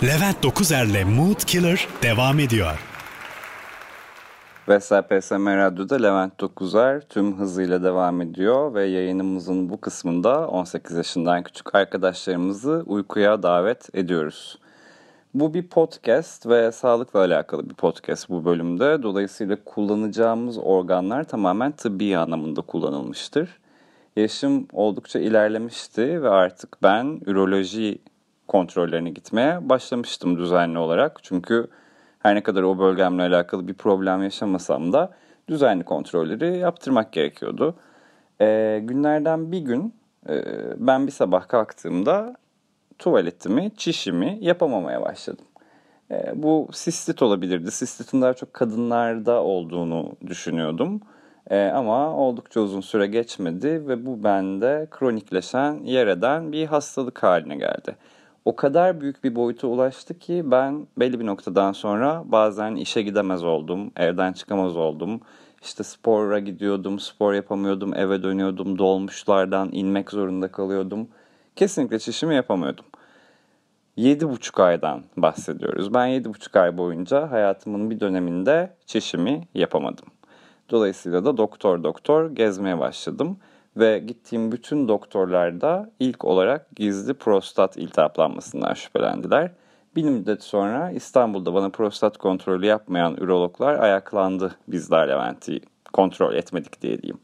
Levent 0.02 0.42
Dokuzer'le 0.42 1.04
Mood 1.04 1.40
Killer 1.46 1.88
devam 2.02 2.38
ediyor. 2.38 2.78
Ve 4.68 4.80
SPSM 4.80 5.46
Radyo'da 5.46 5.96
Levent 5.96 6.40
Dokuzer 6.40 7.00
tüm 7.08 7.38
hızıyla 7.38 7.82
devam 7.82 8.20
ediyor 8.20 8.74
ve 8.74 8.84
yayınımızın 8.84 9.68
bu 9.68 9.80
kısmında 9.80 10.48
18 10.48 10.96
yaşından 10.96 11.42
küçük 11.42 11.74
arkadaşlarımızı 11.74 12.82
uykuya 12.86 13.42
davet 13.42 13.94
ediyoruz. 13.94 14.58
Bu 15.34 15.54
bir 15.54 15.68
podcast 15.68 16.46
ve 16.46 16.72
sağlıkla 16.72 17.20
alakalı 17.20 17.70
bir 17.70 17.74
podcast 17.74 18.28
bu 18.28 18.44
bölümde. 18.44 19.02
Dolayısıyla 19.02 19.56
kullanacağımız 19.64 20.58
organlar 20.58 21.24
tamamen 21.24 21.72
tıbbi 21.72 22.16
anlamında 22.16 22.60
kullanılmıştır. 22.60 23.58
Yaşım 24.16 24.66
oldukça 24.72 25.18
ilerlemişti 25.18 26.22
ve 26.22 26.28
artık 26.28 26.82
ben 26.82 27.20
üroloji 27.26 27.98
kontrollerine 28.48 29.10
gitmeye 29.10 29.68
başlamıştım 29.68 30.38
düzenli 30.38 30.78
olarak. 30.78 31.18
Çünkü 31.22 31.66
her 32.18 32.34
ne 32.34 32.42
kadar 32.42 32.62
o 32.62 32.78
bölgemle 32.78 33.22
alakalı 33.22 33.68
bir 33.68 33.74
problem 33.74 34.22
yaşamasam 34.22 34.92
da 34.92 35.10
düzenli 35.48 35.84
kontrolleri 35.84 36.58
yaptırmak 36.58 37.12
gerekiyordu. 37.12 37.74
E, 38.40 38.80
günlerden 38.82 39.52
bir 39.52 39.60
gün 39.60 39.94
e, 40.28 40.44
ben 40.76 41.06
bir 41.06 41.12
sabah 41.12 41.48
kalktığımda 41.48 42.36
tuvaletimi, 43.02 43.70
çişimi 43.76 44.38
yapamamaya 44.40 45.02
başladım. 45.02 45.44
E, 46.10 46.42
bu 46.42 46.68
sistit 46.72 47.22
olabilirdi. 47.22 47.70
Sistitin 47.70 48.22
daha 48.22 48.34
çok 48.34 48.54
kadınlarda 48.54 49.42
olduğunu 49.42 50.12
düşünüyordum. 50.26 51.00
E, 51.50 51.64
ama 51.64 52.16
oldukça 52.16 52.60
uzun 52.60 52.80
süre 52.80 53.06
geçmedi 53.06 53.88
ve 53.88 54.06
bu 54.06 54.24
bende 54.24 54.86
kronikleşen, 54.90 55.80
yer 55.84 56.06
eden 56.06 56.52
bir 56.52 56.66
hastalık 56.66 57.22
haline 57.22 57.56
geldi. 57.56 57.96
O 58.44 58.56
kadar 58.56 59.00
büyük 59.00 59.24
bir 59.24 59.34
boyuta 59.34 59.66
ulaştı 59.66 60.18
ki 60.18 60.42
ben 60.44 60.86
belli 60.96 61.20
bir 61.20 61.26
noktadan 61.26 61.72
sonra 61.72 62.22
bazen 62.24 62.74
işe 62.74 63.02
gidemez 63.02 63.44
oldum, 63.44 63.90
evden 63.96 64.32
çıkamaz 64.32 64.76
oldum. 64.76 65.20
İşte 65.62 65.84
spora 65.84 66.38
gidiyordum, 66.38 66.98
spor 66.98 67.34
yapamıyordum, 67.34 67.94
eve 67.94 68.22
dönüyordum, 68.22 68.78
dolmuşlardan 68.78 69.68
inmek 69.72 70.10
zorunda 70.10 70.48
kalıyordum. 70.52 71.08
Kesinlikle 71.56 71.98
çişimi 71.98 72.34
yapamıyordum. 72.34 72.84
7,5 73.98 74.62
aydan 74.62 75.04
bahsediyoruz. 75.16 75.94
Ben 75.94 76.08
7,5 76.08 76.60
ay 76.60 76.78
boyunca 76.78 77.30
hayatımın 77.30 77.90
bir 77.90 78.00
döneminde 78.00 78.76
çişimi 78.86 79.48
yapamadım. 79.54 80.06
Dolayısıyla 80.70 81.24
da 81.24 81.36
doktor 81.36 81.82
doktor 81.82 82.30
gezmeye 82.30 82.78
başladım. 82.78 83.38
Ve 83.76 83.98
gittiğim 83.98 84.52
bütün 84.52 84.88
doktorlarda 84.88 85.90
ilk 86.00 86.24
olarak 86.24 86.76
gizli 86.76 87.14
prostat 87.14 87.76
iltihaplanmasından 87.76 88.74
şüphelendiler. 88.74 89.50
Bir 89.96 90.04
müddet 90.04 90.42
sonra 90.42 90.90
İstanbul'da 90.90 91.54
bana 91.54 91.68
prostat 91.68 92.18
kontrolü 92.18 92.66
yapmayan 92.66 93.14
ürologlar 93.14 93.78
ayaklandı 93.78 94.54
bizler 94.68 95.08
Levent'i 95.08 95.60
kontrol 95.92 96.34
etmedik 96.34 96.82
diye 96.82 97.02
diyeyim. 97.02 97.20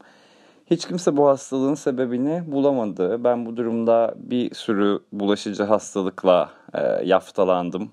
Hiç 0.69 0.87
kimse 0.87 1.17
bu 1.17 1.27
hastalığın 1.27 1.73
sebebini 1.73 2.43
bulamadı. 2.47 3.23
Ben 3.23 3.45
bu 3.45 3.57
durumda 3.57 4.13
bir 4.17 4.55
sürü 4.55 4.99
bulaşıcı 5.11 5.63
hastalıkla 5.63 6.49
e, 6.73 6.81
yaftalandım. 7.05 7.91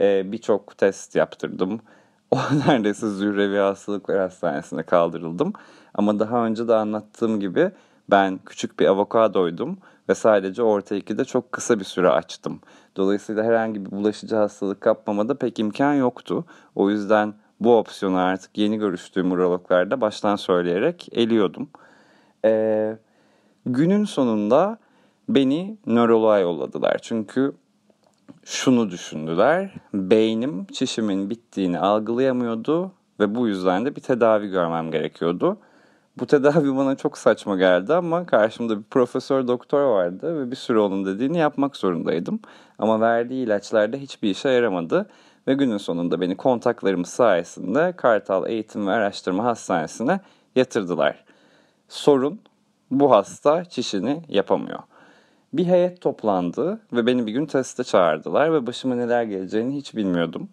E, 0.00 0.32
Birçok 0.32 0.78
test 0.78 1.16
yaptırdım. 1.16 1.80
O 2.30 2.38
neredeyse 2.66 3.10
Zührevi 3.10 3.56
Hastalıklar 3.56 4.18
Hastanesi'ne 4.18 4.82
kaldırıldım. 4.82 5.52
Ama 5.94 6.18
daha 6.18 6.46
önce 6.46 6.68
de 6.68 6.74
anlattığım 6.74 7.40
gibi 7.40 7.70
ben 8.10 8.38
küçük 8.46 8.80
bir 8.80 8.86
avokadoydum 8.86 9.78
ve 10.08 10.14
sadece 10.14 10.62
orta 10.62 10.94
ikide 10.94 11.24
çok 11.24 11.52
kısa 11.52 11.78
bir 11.78 11.84
süre 11.84 12.08
açtım. 12.08 12.60
Dolayısıyla 12.96 13.44
herhangi 13.44 13.86
bir 13.86 13.90
bulaşıcı 13.90 14.36
hastalık 14.36 14.80
kapmamada 14.80 15.34
pek 15.34 15.58
imkan 15.58 15.94
yoktu. 15.94 16.44
O 16.74 16.90
yüzden 16.90 17.34
bu 17.60 17.76
opsiyonu 17.78 18.18
artık 18.18 18.58
yeni 18.58 18.78
görüştüğüm 18.78 19.32
urologlarda 19.32 20.00
baştan 20.00 20.36
söyleyerek 20.36 21.08
eliyordum. 21.12 21.68
Ee, 22.46 22.96
günün 23.66 24.04
sonunda 24.04 24.78
beni 25.28 25.78
nöroloğa 25.86 26.38
yolladılar. 26.38 26.98
Çünkü 27.02 27.52
şunu 28.44 28.90
düşündüler. 28.90 29.74
Beynim 29.94 30.66
çişimin 30.66 31.30
bittiğini 31.30 31.78
algılayamıyordu 31.78 32.92
ve 33.20 33.34
bu 33.34 33.48
yüzden 33.48 33.84
de 33.84 33.96
bir 33.96 34.00
tedavi 34.00 34.48
görmem 34.48 34.90
gerekiyordu. 34.90 35.58
Bu 36.18 36.26
tedavi 36.26 36.76
bana 36.76 36.96
çok 36.96 37.18
saçma 37.18 37.56
geldi 37.56 37.94
ama 37.94 38.26
karşımda 38.26 38.78
bir 38.78 38.84
profesör 38.84 39.48
doktor 39.48 39.82
vardı 39.82 40.40
ve 40.40 40.50
bir 40.50 40.56
süre 40.56 40.78
onun 40.78 41.06
dediğini 41.06 41.38
yapmak 41.38 41.76
zorundaydım. 41.76 42.40
Ama 42.78 43.00
verdiği 43.00 43.44
ilaçlarda 43.44 43.96
hiçbir 43.96 44.30
işe 44.30 44.48
yaramadı 44.48 45.06
ve 45.48 45.54
günün 45.54 45.78
sonunda 45.78 46.20
beni 46.20 46.36
kontaklarımız 46.36 47.08
sayesinde 47.08 47.92
Kartal 47.96 48.48
Eğitim 48.48 48.86
ve 48.86 48.90
Araştırma 48.90 49.44
Hastanesi'ne 49.44 50.20
yatırdılar. 50.56 51.25
Sorun 51.88 52.40
bu 52.90 53.10
hasta 53.10 53.64
çişini 53.64 54.22
yapamıyor. 54.28 54.78
Bir 55.52 55.64
heyet 55.64 56.00
toplandı 56.00 56.80
ve 56.92 57.06
beni 57.06 57.26
bir 57.26 57.32
gün 57.32 57.46
teste 57.46 57.84
çağırdılar 57.84 58.52
ve 58.52 58.66
başıma 58.66 58.94
neler 58.94 59.22
geleceğini 59.22 59.76
hiç 59.76 59.96
bilmiyordum. 59.96 60.48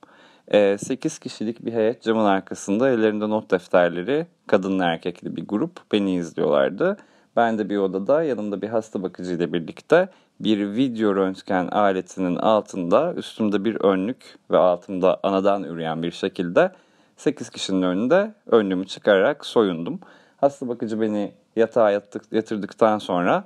8 0.52 1.20
kişilik 1.20 1.66
bir 1.66 1.74
heyet 1.74 2.02
camın 2.02 2.26
arkasında 2.26 2.90
ellerinde 2.90 3.30
not 3.30 3.52
defterleri 3.52 4.28
kadınlı 4.48 4.84
erkekli 4.84 5.36
bir 5.36 5.48
grup 5.48 5.80
beni 5.92 6.16
izliyorlardı. 6.16 6.98
Ben 7.36 7.58
de 7.58 7.70
bir 7.70 7.78
odada 7.78 8.24
yanımda 8.24 8.62
bir 8.62 8.68
hasta 8.68 9.04
bakıcı 9.04 9.32
ile 9.34 9.54
birlikte 9.54 10.10
bir 10.40 10.76
video 10.76 11.16
röntgen 11.16 11.68
aletinin 11.68 12.36
altında 12.36 13.14
üstümde 13.14 13.66
bir 13.66 13.76
önlük 13.76 14.38
ve 14.52 14.58
altımda 14.58 15.20
anadan 15.24 15.64
üreyen 15.64 16.04
bir 16.04 16.12
şekilde 16.12 16.72
8 17.18 17.50
kişinin 17.50 17.82
önünde 17.82 18.34
önlüğümü 18.48 18.88
çıkararak 18.88 19.46
soyundum. 19.46 20.00
Hasta 20.44 20.68
bakıcı 20.68 21.02
beni 21.02 21.32
yatağa 21.56 21.92
yattık, 21.92 22.24
yatırdıktan 22.32 22.98
sonra 22.98 23.44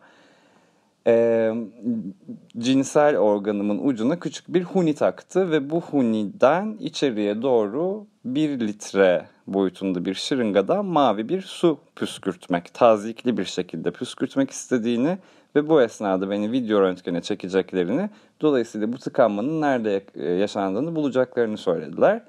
e, 1.08 1.54
cinsel 2.58 3.18
organımın 3.18 3.80
ucuna 3.88 4.20
küçük 4.20 4.54
bir 4.54 4.64
huni 4.64 4.96
taktı 4.96 5.52
ve 5.52 5.70
bu 5.70 5.82
huniden 5.82 6.78
içeriye 6.80 7.42
doğru 7.42 8.06
bir 8.26 8.60
litre 8.60 9.26
boyutunda 9.48 10.06
bir 10.06 10.14
şırıngadan 10.14 10.86
mavi 10.86 11.30
bir 11.30 11.42
su 11.42 11.78
püskürtmek, 11.96 12.74
tazikli 12.74 13.38
bir 13.38 13.46
şekilde 13.46 13.92
püskürtmek 13.92 14.52
istediğini 14.52 15.18
ve 15.56 15.70
bu 15.70 15.82
esnada 15.82 16.30
beni 16.30 16.52
video 16.52 16.82
röntgene 16.82 17.22
çekeceklerini, 17.22 18.10
dolayısıyla 18.42 18.94
bu 18.94 18.98
tıkanmanın 18.98 19.62
nerede 19.62 20.04
yaşandığını 20.24 20.96
bulacaklarını 20.96 21.58
söylediler. 21.58 22.24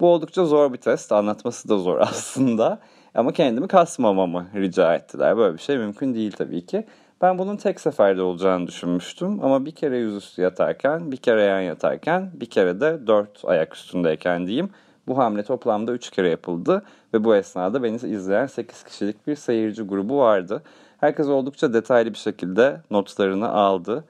Bu 0.00 0.08
oldukça 0.08 0.44
zor 0.44 0.72
bir 0.72 0.78
test, 0.78 1.12
anlatması 1.12 1.68
da 1.68 1.78
zor 1.78 1.98
aslında. 2.00 2.80
Ama 3.14 3.32
kendimi 3.32 3.68
kasmamamı 3.68 4.46
rica 4.54 4.94
ettiler. 4.94 5.36
Böyle 5.36 5.54
bir 5.54 5.62
şey 5.62 5.78
mümkün 5.78 6.14
değil 6.14 6.32
tabii 6.32 6.66
ki. 6.66 6.86
Ben 7.22 7.38
bunun 7.38 7.56
tek 7.56 7.80
seferde 7.80 8.22
olacağını 8.22 8.66
düşünmüştüm 8.66 9.44
ama 9.44 9.66
bir 9.66 9.70
kere 9.70 9.98
yüzüstü 9.98 10.42
yatarken, 10.42 11.12
bir 11.12 11.16
kere 11.16 11.42
yan 11.42 11.60
yatarken, 11.60 12.30
bir 12.34 12.46
kere 12.46 12.80
de 12.80 13.06
dört 13.06 13.44
ayak 13.44 13.74
üstündeyken 13.76 14.46
diyeyim. 14.46 14.70
Bu 15.06 15.18
hamle 15.18 15.42
toplamda 15.42 15.92
üç 15.92 16.10
kere 16.10 16.28
yapıldı 16.28 16.82
ve 17.14 17.24
bu 17.24 17.36
esnada 17.36 17.82
beni 17.82 17.96
izleyen 17.96 18.46
sekiz 18.46 18.84
kişilik 18.84 19.26
bir 19.26 19.36
seyirci 19.36 19.82
grubu 19.82 20.18
vardı. 20.18 20.62
Herkes 21.00 21.26
oldukça 21.26 21.74
detaylı 21.74 22.10
bir 22.10 22.18
şekilde 22.18 22.80
notlarını 22.90 23.48
aldı. 23.48 24.04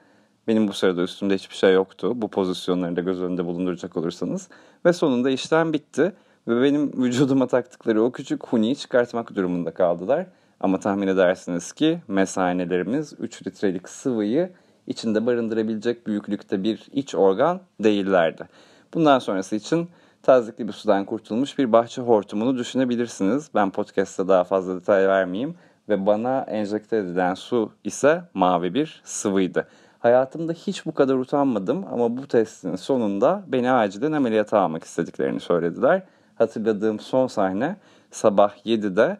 Benim 0.47 0.67
bu 0.67 0.73
sırada 0.73 1.01
üstümde 1.01 1.35
hiçbir 1.35 1.55
şey 1.55 1.73
yoktu. 1.73 2.11
Bu 2.15 2.27
pozisyonları 2.27 2.95
da 2.95 3.01
göz 3.01 3.21
önünde 3.21 3.45
bulunduracak 3.45 3.97
olursanız. 3.97 4.49
Ve 4.85 4.93
sonunda 4.93 5.29
işlem 5.29 5.73
bitti. 5.73 6.13
Ve 6.47 6.63
benim 6.63 7.03
vücuduma 7.03 7.47
taktıkları 7.47 8.03
o 8.03 8.11
küçük 8.11 8.47
huniyi 8.47 8.75
çıkartmak 8.75 9.35
durumunda 9.35 9.73
kaldılar. 9.73 10.25
Ama 10.59 10.79
tahmin 10.79 11.07
edersiniz 11.07 11.73
ki 11.73 12.01
mesanelerimiz 12.07 13.13
3 13.19 13.47
litrelik 13.47 13.89
sıvıyı 13.89 14.51
içinde 14.87 15.25
barındırabilecek 15.25 16.07
büyüklükte 16.07 16.63
bir 16.63 16.87
iç 16.91 17.15
organ 17.15 17.61
değillerdi. 17.79 18.47
Bundan 18.93 19.19
sonrası 19.19 19.55
için 19.55 19.89
tazikli 20.23 20.67
bir 20.67 20.73
sudan 20.73 21.05
kurtulmuş 21.05 21.57
bir 21.57 21.71
bahçe 21.71 22.01
hortumunu 22.01 22.57
düşünebilirsiniz. 22.57 23.49
Ben 23.55 23.69
podcast'ta 23.69 24.27
daha 24.27 24.43
fazla 24.43 24.75
detay 24.75 25.07
vermeyeyim 25.07 25.55
ve 25.89 26.05
bana 26.05 26.41
enjekte 26.41 26.97
edilen 26.97 27.33
su 27.33 27.71
ise 27.83 28.23
mavi 28.33 28.73
bir 28.73 29.01
sıvıydı. 29.03 29.67
Hayatımda 29.99 30.53
hiç 30.53 30.85
bu 30.85 30.93
kadar 30.93 31.15
utanmadım 31.15 31.85
ama 31.91 32.17
bu 32.17 32.27
testin 32.27 32.75
sonunda 32.75 33.43
beni 33.47 33.71
acilen 33.71 34.11
ameliyata 34.11 34.59
almak 34.59 34.83
istediklerini 34.83 35.39
söylediler. 35.39 36.03
Hatırladığım 36.35 36.99
son 36.99 37.27
sahne 37.27 37.75
sabah 38.11 38.57
7'de 38.65 39.17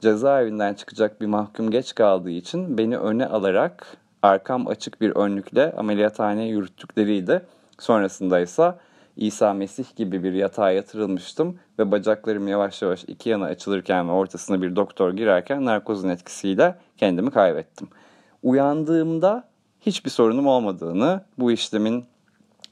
cezaevinden 0.00 0.74
çıkacak 0.74 1.20
bir 1.20 1.26
mahkum 1.26 1.70
geç 1.70 1.94
kaldığı 1.94 2.30
için 2.30 2.78
beni 2.78 2.98
öne 2.98 3.26
alarak 3.26 3.96
arkam 4.22 4.68
açık 4.68 5.00
bir 5.00 5.10
önlükle 5.10 5.72
ameliyathaneye 5.72 6.48
yürüttükleriydi. 6.48 7.42
Sonrasında 7.78 8.40
ise 8.40 8.74
İsa 9.16 9.52
Mesih 9.52 9.96
gibi 9.96 10.22
bir 10.22 10.32
yatağa 10.32 10.70
yatırılmıştım 10.70 11.58
ve 11.78 11.90
bacaklarım 11.90 12.48
yavaş 12.48 12.82
yavaş 12.82 13.04
iki 13.04 13.28
yana 13.28 13.44
açılırken 13.44 14.08
ve 14.08 14.12
ortasına 14.12 14.62
bir 14.62 14.76
doktor 14.76 15.12
girerken 15.12 15.64
narkozun 15.64 16.08
etkisiyle 16.08 16.74
kendimi 16.96 17.30
kaybettim. 17.30 17.88
Uyandığımda 18.42 19.44
hiçbir 19.80 20.10
sorunum 20.10 20.46
olmadığını, 20.46 21.20
bu 21.38 21.52
işlemin 21.52 22.04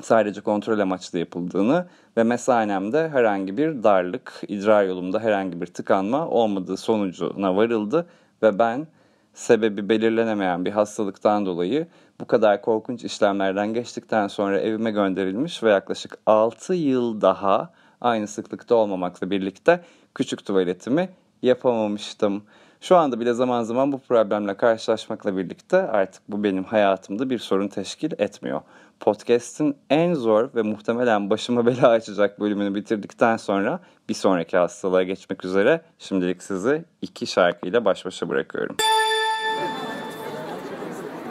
sadece 0.03 0.41
kontrol 0.41 0.79
amaçlı 0.79 1.19
yapıldığını 1.19 1.87
ve 2.17 2.23
mesanemde 2.23 3.09
herhangi 3.09 3.57
bir 3.57 3.83
darlık, 3.83 4.43
idrar 4.49 4.85
yolumda 4.85 5.21
herhangi 5.21 5.61
bir 5.61 5.67
tıkanma 5.67 6.29
olmadığı 6.29 6.77
sonucuna 6.77 7.57
varıldı 7.57 8.07
ve 8.43 8.59
ben 8.59 8.87
sebebi 9.35 9.89
belirlenemeyen 9.89 10.65
bir 10.65 10.71
hastalıktan 10.71 11.47
dolayı 11.47 11.87
bu 12.21 12.27
kadar 12.27 12.63
korkunç 12.63 13.05
işlemlerden 13.05 13.75
geçtikten 13.75 14.29
sonra 14.29 14.61
evime 14.61 14.91
gönderilmiş 14.91 15.63
ve 15.63 15.71
yaklaşık 15.71 16.19
6 16.27 16.75
yıl 16.75 17.21
daha 17.21 17.73
aynı 18.01 18.29
sıklıkta 18.29 18.75
olmamakla 18.75 19.31
birlikte 19.31 19.81
küçük 20.15 20.47
tuvaletimi 20.47 21.09
yapamamıştım. 21.43 22.43
Şu 22.83 22.97
anda 22.97 23.21
bile 23.21 23.33
zaman 23.33 23.63
zaman 23.63 23.93
bu 23.93 23.99
problemle 23.99 24.57
karşılaşmakla 24.57 25.37
birlikte 25.37 25.77
artık 25.77 26.23
bu 26.29 26.45
benim 26.45 26.65
hayatımda 26.65 27.31
bir 27.31 27.39
sorun 27.39 27.69
teşkil 27.69 28.13
etmiyor. 28.19 28.61
Podcast'in 29.01 29.77
en 29.91 30.15
zor 30.15 30.49
ve 30.55 30.63
muhtemelen 30.63 31.31
başıma 31.31 31.67
bela 31.67 31.89
açacak 31.89 32.41
bölümünü 32.41 32.75
bitirdikten 32.75 33.37
sonra 33.37 33.81
bir 34.09 34.15
sonraki 34.15 34.57
hastalığa 34.57 35.03
geçmek 35.03 35.45
üzere 35.45 35.81
şimdilik 35.99 36.43
sizi 36.43 36.85
iki 37.03 37.27
şarkıyla 37.27 37.85
baş 37.85 38.05
başa 38.05 38.29
bırakıyorum. 38.29 38.77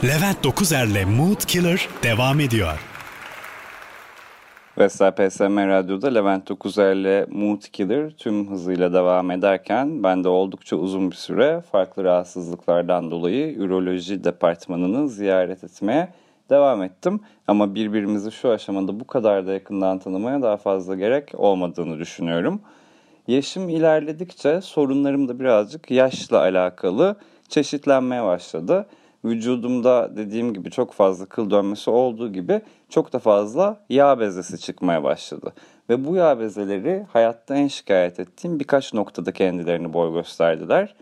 Levent 0.04 0.44
Dokuzer'le 0.44 1.06
Mood 1.06 1.46
Killer 1.48 1.90
devam 2.04 2.40
ediyor. 2.40 2.91
Vestel 4.82 5.12
PSM 5.12 5.58
Radyo'da 5.58 6.08
Levent 6.08 6.50
Dokuzer'le 6.50 7.26
Mood 7.30 7.62
Killer 7.62 8.12
tüm 8.12 8.52
hızıyla 8.52 8.94
devam 8.94 9.32
ederken 9.32 10.04
ben 10.04 10.24
de 10.24 10.28
oldukça 10.28 10.76
uzun 10.76 11.12
bir 11.12 11.16
süre 11.16 11.62
farklı 11.72 12.04
rahatsızlıklardan 12.04 13.12
dolayı 13.12 13.56
üroloji 13.56 14.24
departmanını 14.24 15.10
ziyaret 15.10 15.64
etmeye 15.64 16.14
devam 16.50 16.84
ettim. 16.84 17.20
Ama 17.48 17.76
birbirimizi 17.76 18.32
şu 18.32 18.50
aşamada 18.52 19.00
bu 19.00 19.08
kadar 19.08 19.48
da 19.48 19.54
yakından 19.54 20.00
tanımaya 20.00 20.42
daha 20.42 20.58
fazla 20.58 20.96
gerek 20.96 21.32
olmadığını 21.34 22.00
düşünüyorum. 22.00 22.62
Yaşım 23.28 23.70
ilerledikçe 23.70 24.62
sorunlarım 24.62 25.28
da 25.28 25.40
birazcık 25.40 25.92
yaşla 25.92 26.40
alakalı 26.40 27.16
çeşitlenmeye 27.50 28.24
başladı 28.24 28.88
vücudumda 29.26 30.12
dediğim 30.18 30.54
gibi 30.54 30.72
çok 30.72 30.94
fazla 30.94 31.26
kıl 31.26 31.50
dönmesi 31.50 31.90
olduğu 31.90 32.34
gibi 32.34 32.62
çok 32.90 33.14
da 33.14 33.20
fazla 33.20 33.86
yağ 33.90 34.20
bezesi 34.20 34.60
çıkmaya 34.60 35.04
başladı. 35.04 35.54
Ve 35.90 36.06
bu 36.06 36.16
yağ 36.16 36.40
bezeleri 36.40 37.06
hayatta 37.14 37.56
en 37.56 37.68
şikayet 37.68 38.20
ettiğim 38.20 38.60
birkaç 38.60 38.94
noktada 38.94 39.32
kendilerini 39.32 39.94
boy 39.94 40.14
gösterdiler. 40.14 40.96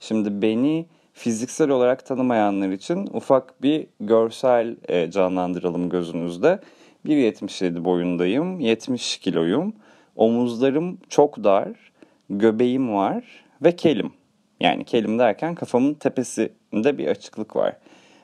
Şimdi 0.00 0.42
beni 0.42 0.86
fiziksel 1.12 1.70
olarak 1.70 2.06
tanımayanlar 2.06 2.68
için 2.68 3.08
ufak 3.12 3.62
bir 3.62 3.86
görsel 4.00 4.76
e, 4.88 5.10
canlandıralım 5.10 5.88
gözünüzde. 5.88 6.60
1.77 7.06 7.84
boyundayım, 7.84 8.60
70 8.60 9.18
kiloyum, 9.18 9.74
omuzlarım 10.16 10.98
çok 11.08 11.44
dar, 11.44 11.68
göbeğim 12.30 12.94
var 12.94 13.24
ve 13.62 13.76
kelim. 13.76 14.12
Yani 14.60 14.84
kelim 14.84 15.18
derken 15.18 15.54
kafamın 15.54 15.94
tepesinde 15.94 16.98
bir 16.98 17.06
açıklık 17.06 17.56
var. 17.56 17.76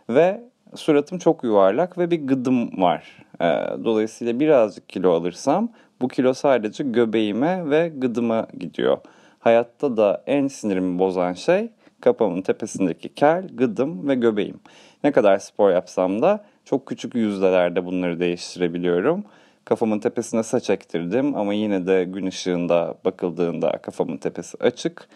Ve 0.09 0.41
suratım 0.75 1.19
çok 1.19 1.45
yuvarlak 1.45 1.99
ve 1.99 2.11
bir 2.11 2.27
gıdım 2.27 2.83
var. 2.83 3.25
Ee, 3.41 3.45
dolayısıyla 3.85 4.41
birazcık 4.41 4.89
kilo 4.89 5.11
alırsam 5.11 5.69
bu 6.01 6.09
kilo 6.09 6.35
sadece 6.35 6.85
göbeğime 6.85 7.71
ve 7.71 7.93
gıdıma 7.97 8.47
gidiyor. 8.59 8.99
Hayatta 9.39 9.97
da 9.97 10.23
en 10.27 10.49
sinirimi 10.49 10.99
bozan 10.99 11.33
şey 11.33 11.71
kafamın 12.01 12.43
tepesindeki 12.43 13.09
kel, 13.09 13.49
gıdım 13.53 14.09
ve 14.09 14.15
göbeğim. 14.15 14.61
Ne 15.05 15.13
kadar 15.13 15.39
spor 15.39 15.71
yapsam 15.71 16.23
da 16.23 16.45
çok 16.65 16.87
küçük 16.87 17.15
yüzdelerde 17.15 17.85
bunları 17.85 18.21
değiştirebiliyorum. 18.21 19.25
Kafamın 19.65 19.99
tepesine 19.99 20.43
saç 20.43 20.71
ektirdim 20.71 21.37
ama 21.37 21.55
yine 21.55 21.87
de 21.87 22.05
gün 22.05 22.27
ışığında 22.27 22.95
bakıldığında 23.05 23.73
kafamın 23.73 24.17
tepesi 24.17 24.59
açık. 24.61 25.09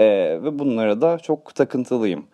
Ee, 0.00 0.38
ve 0.42 0.58
bunlara 0.58 1.00
da 1.00 1.18
çok 1.18 1.54
takıntılıyım. 1.54 2.26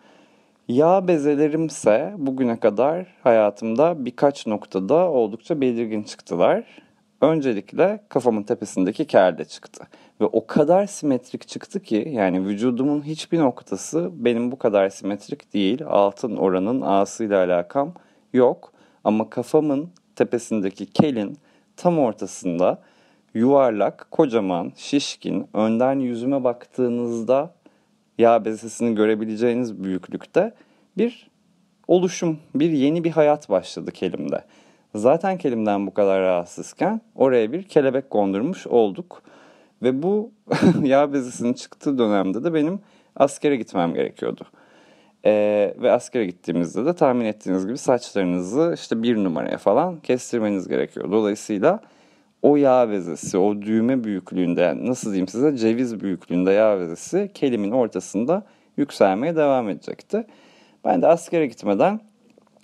Yağ 0.67 1.07
bezelerimse 1.07 2.13
bugüne 2.17 2.59
kadar 2.59 3.07
hayatımda 3.23 4.05
birkaç 4.05 4.47
noktada 4.47 5.11
oldukça 5.11 5.61
belirgin 5.61 6.03
çıktılar. 6.03 6.63
Öncelikle 7.21 8.03
kafamın 8.09 8.43
tepesindeki 8.43 9.07
kerde 9.07 9.45
çıktı. 9.45 9.87
Ve 10.21 10.25
o 10.25 10.47
kadar 10.47 10.85
simetrik 10.85 11.47
çıktı 11.47 11.79
ki 11.79 12.11
yani 12.11 12.45
vücudumun 12.45 13.01
hiçbir 13.01 13.39
noktası 13.39 14.09
benim 14.13 14.51
bu 14.51 14.57
kadar 14.57 14.89
simetrik 14.89 15.53
değil. 15.53 15.83
Altın 15.85 16.35
oranın 16.35 16.81
A'sıyla 16.81 17.45
alakam 17.45 17.93
yok. 18.33 18.73
Ama 19.03 19.29
kafamın 19.29 19.89
tepesindeki 20.15 20.85
kelin 20.85 21.37
tam 21.77 21.99
ortasında 21.99 22.81
yuvarlak, 23.33 24.07
kocaman, 24.11 24.71
şişkin, 24.75 25.47
önden 25.53 25.99
yüzüme 25.99 26.43
baktığınızda 26.43 27.54
yağ 28.17 28.45
bezesini 28.45 28.95
görebileceğiniz 28.95 29.83
büyüklükte 29.83 30.53
bir 30.97 31.29
oluşum, 31.87 32.39
bir 32.55 32.71
yeni 32.71 33.03
bir 33.03 33.11
hayat 33.11 33.49
başladı 33.49 33.91
kelimde. 33.91 34.43
Zaten 34.95 35.37
kelimden 35.37 35.87
bu 35.87 35.93
kadar 35.93 36.21
rahatsızken 36.21 37.01
oraya 37.15 37.51
bir 37.51 37.63
kelebek 37.63 38.09
kondurmuş 38.09 38.67
olduk. 38.67 39.21
Ve 39.83 40.03
bu 40.03 40.31
yağ 40.83 41.13
bezisinin 41.13 41.53
çıktığı 41.53 41.97
dönemde 41.97 42.43
de 42.43 42.53
benim 42.53 42.79
askere 43.15 43.55
gitmem 43.55 43.93
gerekiyordu. 43.93 44.43
Ee, 45.25 45.75
ve 45.77 45.91
askere 45.91 46.25
gittiğimizde 46.25 46.85
de 46.85 46.93
tahmin 46.93 47.25
ettiğiniz 47.25 47.67
gibi 47.67 47.77
saçlarınızı 47.77 48.71
işte 48.75 49.03
bir 49.03 49.15
numaraya 49.15 49.57
falan 49.57 49.99
kestirmeniz 49.99 50.67
gerekiyor. 50.67 51.11
Dolayısıyla 51.11 51.79
o 52.45 52.55
yağ 52.55 52.89
vezesi, 52.89 53.37
o 53.37 53.61
düğme 53.61 54.03
büyüklüğünde 54.03 54.61
yani 54.61 54.89
nasıl 54.89 55.09
diyeyim 55.09 55.27
size 55.27 55.57
ceviz 55.57 55.99
büyüklüğünde 55.99 56.51
yağ 56.51 56.79
vezesi 56.79 57.31
kelimin 57.33 57.71
ortasında 57.71 58.43
yükselmeye 58.77 59.35
devam 59.35 59.69
edecekti. 59.69 60.25
Ben 60.83 61.01
de 61.01 61.07
askere 61.07 61.47
gitmeden 61.47 61.99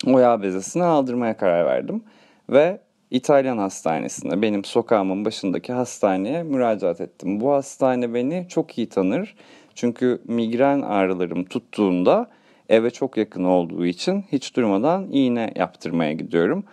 o 0.06 0.18
yağ 0.18 0.42
bezesini 0.42 0.84
aldırmaya 0.84 1.36
karar 1.36 1.66
verdim. 1.66 2.02
Ve 2.50 2.80
İtalyan 3.10 3.58
hastanesine, 3.58 4.42
benim 4.42 4.64
sokağımın 4.64 5.24
başındaki 5.24 5.72
hastaneye 5.72 6.42
müracaat 6.42 7.00
ettim. 7.00 7.40
Bu 7.40 7.52
hastane 7.52 8.14
beni 8.14 8.46
çok 8.48 8.78
iyi 8.78 8.88
tanır. 8.88 9.34
Çünkü 9.74 10.22
migren 10.24 10.80
ağrılarım 10.80 11.44
tuttuğunda 11.44 12.30
eve 12.68 12.90
çok 12.90 13.16
yakın 13.16 13.44
olduğu 13.44 13.86
için 13.86 14.24
hiç 14.32 14.56
durmadan 14.56 15.08
iğne 15.12 15.52
yaptırmaya 15.56 16.12
gidiyorum. 16.12 16.64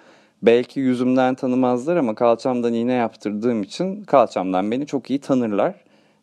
Belki 0.41 0.79
yüzümden 0.79 1.35
tanımazlar 1.35 1.97
ama 1.97 2.15
kalçamdan 2.15 2.73
iğne 2.73 2.93
yaptırdığım 2.93 3.63
için 3.63 4.03
kalçamdan 4.03 4.71
beni 4.71 4.85
çok 4.85 5.09
iyi 5.09 5.19
tanırlar. 5.19 5.75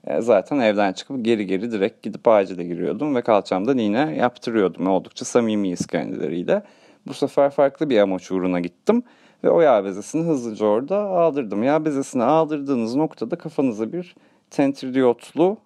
E, 0.06 0.20
zaten 0.20 0.58
evden 0.58 0.92
çıkıp 0.92 1.24
geri 1.24 1.46
geri 1.46 1.72
direkt 1.72 2.02
gidip 2.02 2.28
acile 2.28 2.64
giriyordum 2.64 3.14
ve 3.14 3.22
kalçamdan 3.22 3.78
iğne 3.78 4.16
yaptırıyordum. 4.16 4.86
Oldukça 4.86 5.24
samimiyiz 5.24 5.86
kendileriyle. 5.86 6.62
Bu 7.06 7.14
sefer 7.14 7.50
farklı 7.50 7.90
bir 7.90 7.98
amaç 7.98 8.30
uğruna 8.30 8.60
gittim 8.60 9.02
ve 9.44 9.50
o 9.50 9.60
yağ 9.60 9.84
bezesini 9.84 10.22
hızlıca 10.22 10.66
orada 10.66 10.98
aldırdım. 10.98 11.62
Yağ 11.62 11.84
bezesini 11.84 12.22
aldırdığınız 12.22 12.94
noktada 12.94 13.36
kafanıza 13.36 13.92
bir 13.92 14.14
tentridiyotlu 14.50 15.56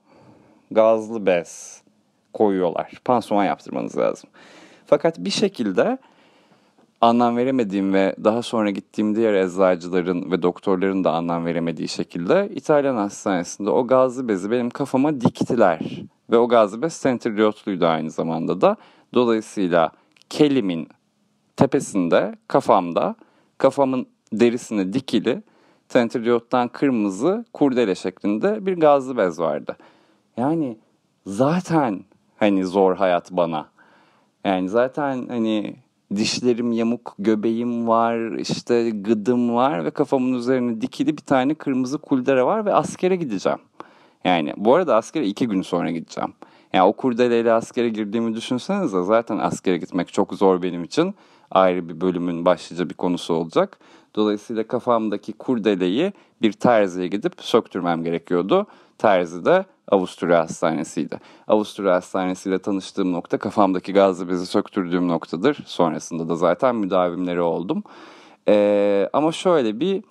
gazlı 0.70 1.26
bez 1.26 1.82
koyuyorlar. 2.32 2.92
Pansuman 3.04 3.44
yaptırmanız 3.44 3.98
lazım. 3.98 4.30
Fakat 4.86 5.18
bir 5.18 5.30
şekilde 5.30 5.98
anlam 7.00 7.36
veremediğim 7.36 7.94
ve 7.94 8.16
daha 8.24 8.42
sonra 8.42 8.70
gittiğim 8.70 9.16
diğer 9.16 9.34
eczacıların 9.34 10.30
ve 10.30 10.42
doktorların 10.42 11.04
da 11.04 11.12
anlam 11.12 11.46
veremediği 11.46 11.88
şekilde 11.88 12.50
İtalyan 12.54 12.96
hastanesinde 12.96 13.70
o 13.70 13.86
gazlı 13.86 14.28
bezi 14.28 14.50
benim 14.50 14.70
kafama 14.70 15.20
diktiler. 15.20 15.80
Ve 16.30 16.38
o 16.38 16.48
gazlı 16.48 16.82
bez 16.82 16.92
sentriotluydu 16.92 17.86
aynı 17.86 18.10
zamanda 18.10 18.60
da. 18.60 18.76
Dolayısıyla 19.14 19.92
kelimin 20.30 20.88
tepesinde, 21.56 22.34
kafamda, 22.48 23.14
kafamın 23.58 24.06
derisine 24.32 24.92
dikili 24.92 25.42
sentriottan 25.88 26.68
kırmızı 26.68 27.44
kurdele 27.52 27.94
şeklinde 27.94 28.66
bir 28.66 28.80
gazlı 28.80 29.16
bez 29.16 29.40
vardı. 29.40 29.76
Yani 30.36 30.78
zaten 31.26 32.04
hani 32.36 32.64
zor 32.64 32.96
hayat 32.96 33.32
bana. 33.32 33.68
Yani 34.44 34.68
zaten 34.68 35.26
hani 35.28 35.76
dişlerim 36.16 36.72
yamuk, 36.72 37.14
göbeğim 37.18 37.88
var, 37.88 38.38
işte 38.38 38.90
gıdım 38.90 39.54
var 39.54 39.84
ve 39.84 39.90
kafamın 39.90 40.32
üzerine 40.32 40.80
dikili 40.80 41.16
bir 41.16 41.22
tane 41.22 41.54
kırmızı 41.54 41.98
kuldere 41.98 42.44
var 42.44 42.66
ve 42.66 42.74
askere 42.74 43.16
gideceğim. 43.16 43.58
Yani 44.24 44.54
bu 44.56 44.74
arada 44.74 44.96
askere 44.96 45.26
iki 45.26 45.48
gün 45.48 45.62
sonra 45.62 45.90
gideceğim. 45.90 46.32
Yani 46.72 46.88
o 46.88 46.92
kurdeleyle 46.92 47.52
askere 47.52 47.88
girdiğimi 47.88 48.34
düşünsenize 48.34 49.02
zaten 49.02 49.38
askere 49.38 49.76
gitmek 49.76 50.12
çok 50.12 50.34
zor 50.34 50.62
benim 50.62 50.84
için. 50.84 51.14
Ayrı 51.50 51.88
bir 51.88 52.00
bölümün 52.00 52.44
başlıca 52.44 52.90
bir 52.90 52.94
konusu 52.94 53.34
olacak. 53.34 53.78
Dolayısıyla 54.14 54.66
kafamdaki 54.66 55.32
kurdeleyi 55.32 56.12
bir 56.42 56.52
terziye 56.52 57.08
gidip 57.08 57.32
söktürmem 57.38 58.04
gerekiyordu. 58.04 58.66
Terzi 58.98 59.44
de 59.44 59.64
Avusturya 59.90 60.38
Hastanesi'ydi. 60.38 61.20
Avusturya 61.48 61.94
Hastanesi 61.94 62.48
ile 62.48 62.58
tanıştığım 62.58 63.12
nokta 63.12 63.38
kafamdaki 63.38 63.92
gazlı 63.92 64.28
bezi 64.28 64.46
söktürdüğüm 64.46 65.08
noktadır. 65.08 65.58
Sonrasında 65.66 66.28
da 66.28 66.36
zaten 66.36 66.76
müdavimleri 66.76 67.40
oldum. 67.40 67.82
Ee, 68.48 69.08
ama 69.12 69.32
şöyle 69.32 69.80
bir 69.80 70.02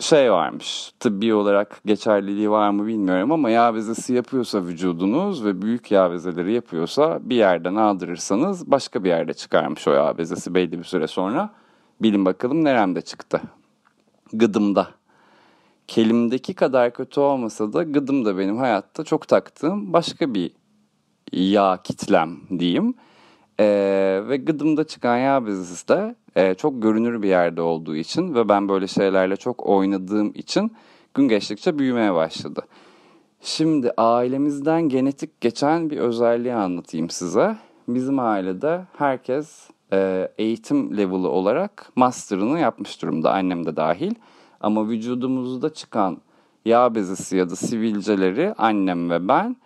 şey 0.00 0.32
varmış. 0.32 0.92
Tıbbi 1.00 1.34
olarak 1.34 1.80
geçerliliği 1.86 2.50
var 2.50 2.70
mı 2.70 2.86
bilmiyorum 2.86 3.32
ama 3.32 3.50
yağ 3.50 3.74
bezesi 3.74 4.14
yapıyorsa 4.14 4.64
vücudunuz 4.64 5.44
ve 5.44 5.62
büyük 5.62 5.90
yağ 5.90 6.12
bezeleri 6.12 6.52
yapıyorsa 6.52 7.18
bir 7.22 7.36
yerden 7.36 7.74
aldırırsanız 7.74 8.70
başka 8.70 9.04
bir 9.04 9.08
yerde 9.08 9.34
çıkarmış 9.34 9.88
o 9.88 9.92
yağ 9.92 10.18
bezesi 10.18 10.54
belli 10.54 10.78
bir 10.78 10.84
süre 10.84 11.06
sonra. 11.06 11.50
Bilin 12.02 12.24
bakalım 12.24 12.64
neremde 12.64 13.00
çıktı? 13.00 13.40
Gıdımda. 14.32 14.88
Kelimdeki 15.92 16.54
kadar 16.54 16.94
kötü 16.94 17.20
olmasa 17.20 17.72
da 17.72 17.82
gıdım 17.82 18.24
da 18.24 18.38
benim 18.38 18.56
hayatta 18.56 19.04
çok 19.04 19.28
taktığım 19.28 19.92
başka 19.92 20.34
bir 20.34 20.50
yağ 21.32 21.78
kitlem 21.84 22.40
diyeyim. 22.58 22.94
Ee, 23.60 24.20
ve 24.28 24.36
gıdımda 24.36 24.86
çıkan 24.86 25.18
yağ 25.18 25.46
bezesi 25.46 25.88
de 25.88 26.14
e, 26.36 26.54
çok 26.54 26.82
görünür 26.82 27.22
bir 27.22 27.28
yerde 27.28 27.62
olduğu 27.62 27.96
için 27.96 28.34
ve 28.34 28.48
ben 28.48 28.68
böyle 28.68 28.86
şeylerle 28.86 29.36
çok 29.36 29.66
oynadığım 29.66 30.32
için 30.34 30.72
gün 31.14 31.28
geçtikçe 31.28 31.78
büyümeye 31.78 32.14
başladı. 32.14 32.62
Şimdi 33.40 33.90
ailemizden 33.96 34.82
genetik 34.82 35.40
geçen 35.40 35.90
bir 35.90 35.98
özelliği 35.98 36.54
anlatayım 36.54 37.10
size. 37.10 37.56
Bizim 37.88 38.18
ailede 38.18 38.84
herkes 38.98 39.70
e, 39.92 40.28
eğitim 40.38 40.96
level'ı 40.96 41.28
olarak 41.28 41.92
master'ını 41.96 42.58
yapmış 42.58 43.02
durumda 43.02 43.32
annem 43.32 43.66
de 43.66 43.76
dahil. 43.76 44.14
Ama 44.62 44.88
vücudumuzda 44.88 45.74
çıkan 45.74 46.18
yağ 46.64 46.94
bezesi 46.94 47.36
ya 47.36 47.50
da 47.50 47.56
sivilceleri 47.56 48.54
annem 48.58 49.10
ve 49.10 49.28
ben 49.28 49.56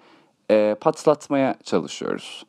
e, 0.51 0.77
patlatmaya 0.81 1.57
çalışıyoruz. 1.65 2.47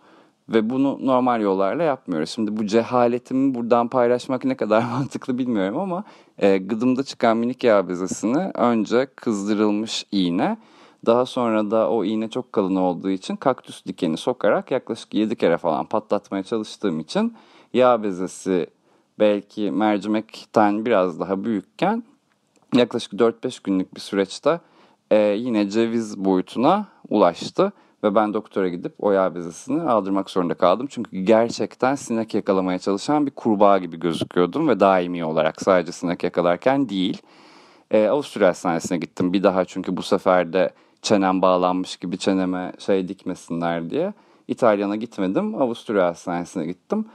Ve 0.50 0.70
bunu 0.70 1.00
normal 1.02 1.42
yollarla 1.42 1.84
yapmıyoruz. 1.84 2.30
Şimdi 2.30 2.58
bu 2.58 2.66
cehaletimi 2.66 3.56
buradan 3.56 3.88
paylaşmak 3.88 4.46
ne 4.46 4.58
kadar 4.58 4.82
mantıklı 4.92 5.38
bilmiyorum 5.38 5.78
ama 5.78 6.04
e, 6.38 6.58
gıdımda 6.58 7.04
çıkan 7.04 7.38
minik 7.38 7.64
yağ 7.64 7.90
bezesini 7.90 8.52
önce 8.54 9.08
kızdırılmış 9.16 10.06
iğne, 10.12 10.58
daha 11.06 11.26
sonra 11.26 11.72
da 11.72 11.90
o 11.90 12.06
iğne 12.06 12.30
çok 12.30 12.54
kalın 12.54 12.76
olduğu 12.76 13.10
için 13.10 13.36
kaktüs 13.36 13.86
dikeni 13.86 14.18
sokarak 14.18 14.72
yaklaşık 14.72 15.14
7 15.14 15.36
kere 15.36 15.58
falan 15.58 15.86
patlatmaya 15.86 16.44
çalıştığım 16.44 17.00
için 17.00 17.34
yağ 17.74 18.04
bezesi 18.04 18.68
belki 19.20 19.72
mercimekten 19.72 20.86
biraz 20.86 21.20
daha 21.20 21.44
büyükken 21.44 22.04
yaklaşık 22.74 23.14
4-5 23.14 23.60
günlük 23.64 23.96
bir 23.96 24.00
süreçte 24.00 24.60
e, 25.12 25.18
yine 25.18 25.70
ceviz 25.70 26.18
boyutuna 26.18 26.86
ulaştı. 27.10 27.72
Ve 28.04 28.16
ben 28.16 28.34
doktora 28.34 28.68
gidip 28.68 28.94
o 29.00 29.12
yağ 29.12 29.36
bezesini 29.36 29.82
aldırmak 29.82 30.30
zorunda 30.30 30.54
kaldım. 30.54 30.88
Çünkü 30.90 31.18
gerçekten 31.18 31.96
sinek 31.96 32.34
yakalamaya 32.34 32.80
çalışan 32.80 33.26
bir 33.26 33.32
kurbağa 33.32 33.78
gibi 33.78 34.00
gözüküyordum. 34.00 34.68
Ve 34.68 34.80
daimi 34.80 35.26
olarak 35.26 35.62
sadece 35.62 35.92
sinek 35.92 36.24
yakalarken 36.24 36.90
değil. 36.90 37.22
E, 37.92 38.08
Avusturya 38.08 38.50
Hastanesi'ne 38.50 38.98
gittim 38.98 39.34
bir 39.34 39.44
daha 39.44 39.66
çünkü 39.66 39.98
bu 39.98 40.02
sefer 40.02 40.54
de 40.54 40.74
çenem 41.02 41.42
bağlanmış 41.42 41.98
gibi 41.98 42.18
çeneme 42.18 42.74
şey 42.80 43.08
dikmesinler 43.08 43.90
diye. 43.90 44.14
İtalyan'a 44.48 44.96
gitmedim. 44.96 45.62
Avusturya 45.62 46.06
Hastanesi'ne 46.06 46.66
gittim. 46.66 47.06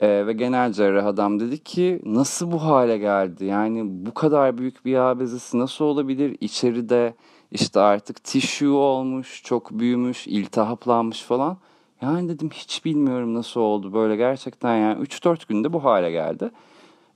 E, 0.00 0.26
ve 0.26 0.32
genel 0.32 0.72
cerrah 0.72 1.06
adam 1.06 1.40
dedi 1.40 1.58
ki 1.58 2.00
nasıl 2.04 2.52
bu 2.52 2.62
hale 2.62 2.98
geldi? 2.98 3.44
Yani 3.44 3.82
bu 4.06 4.14
kadar 4.14 4.58
büyük 4.58 4.84
bir 4.84 4.90
yağ 4.90 5.18
nasıl 5.54 5.84
olabilir? 5.84 6.36
İçeride 6.40 7.14
işte 7.50 7.80
artık 7.80 8.24
tissue 8.24 8.68
olmuş, 8.68 9.42
çok 9.44 9.70
büyümüş, 9.70 10.26
iltihaplanmış 10.26 11.22
falan. 11.22 11.56
Yani 12.02 12.28
dedim 12.28 12.50
hiç 12.52 12.84
bilmiyorum 12.84 13.34
nasıl 13.34 13.60
oldu 13.60 13.92
böyle 13.92 14.16
gerçekten 14.16 14.76
yani 14.76 15.02
3-4 15.02 15.48
günde 15.48 15.72
bu 15.72 15.84
hale 15.84 16.10
geldi. 16.10 16.50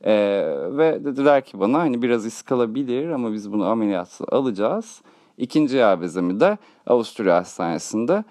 Ee, 0.05 0.13
ve 0.71 1.05
dediler 1.05 1.45
ki 1.45 1.61
bana 1.61 1.79
hani 1.79 2.03
biraz 2.03 2.27
iskalabilir 2.27 3.09
ama 3.09 3.33
biz 3.33 3.53
bunu 3.53 3.67
ameliyatla 3.67 4.27
alacağız. 4.37 5.03
İkinci 5.39 5.77
yağ 5.77 6.01
bezemi 6.01 6.41
de 6.41 6.59
Avusturya 6.87 7.37
Hastanesi'nde 7.37 8.25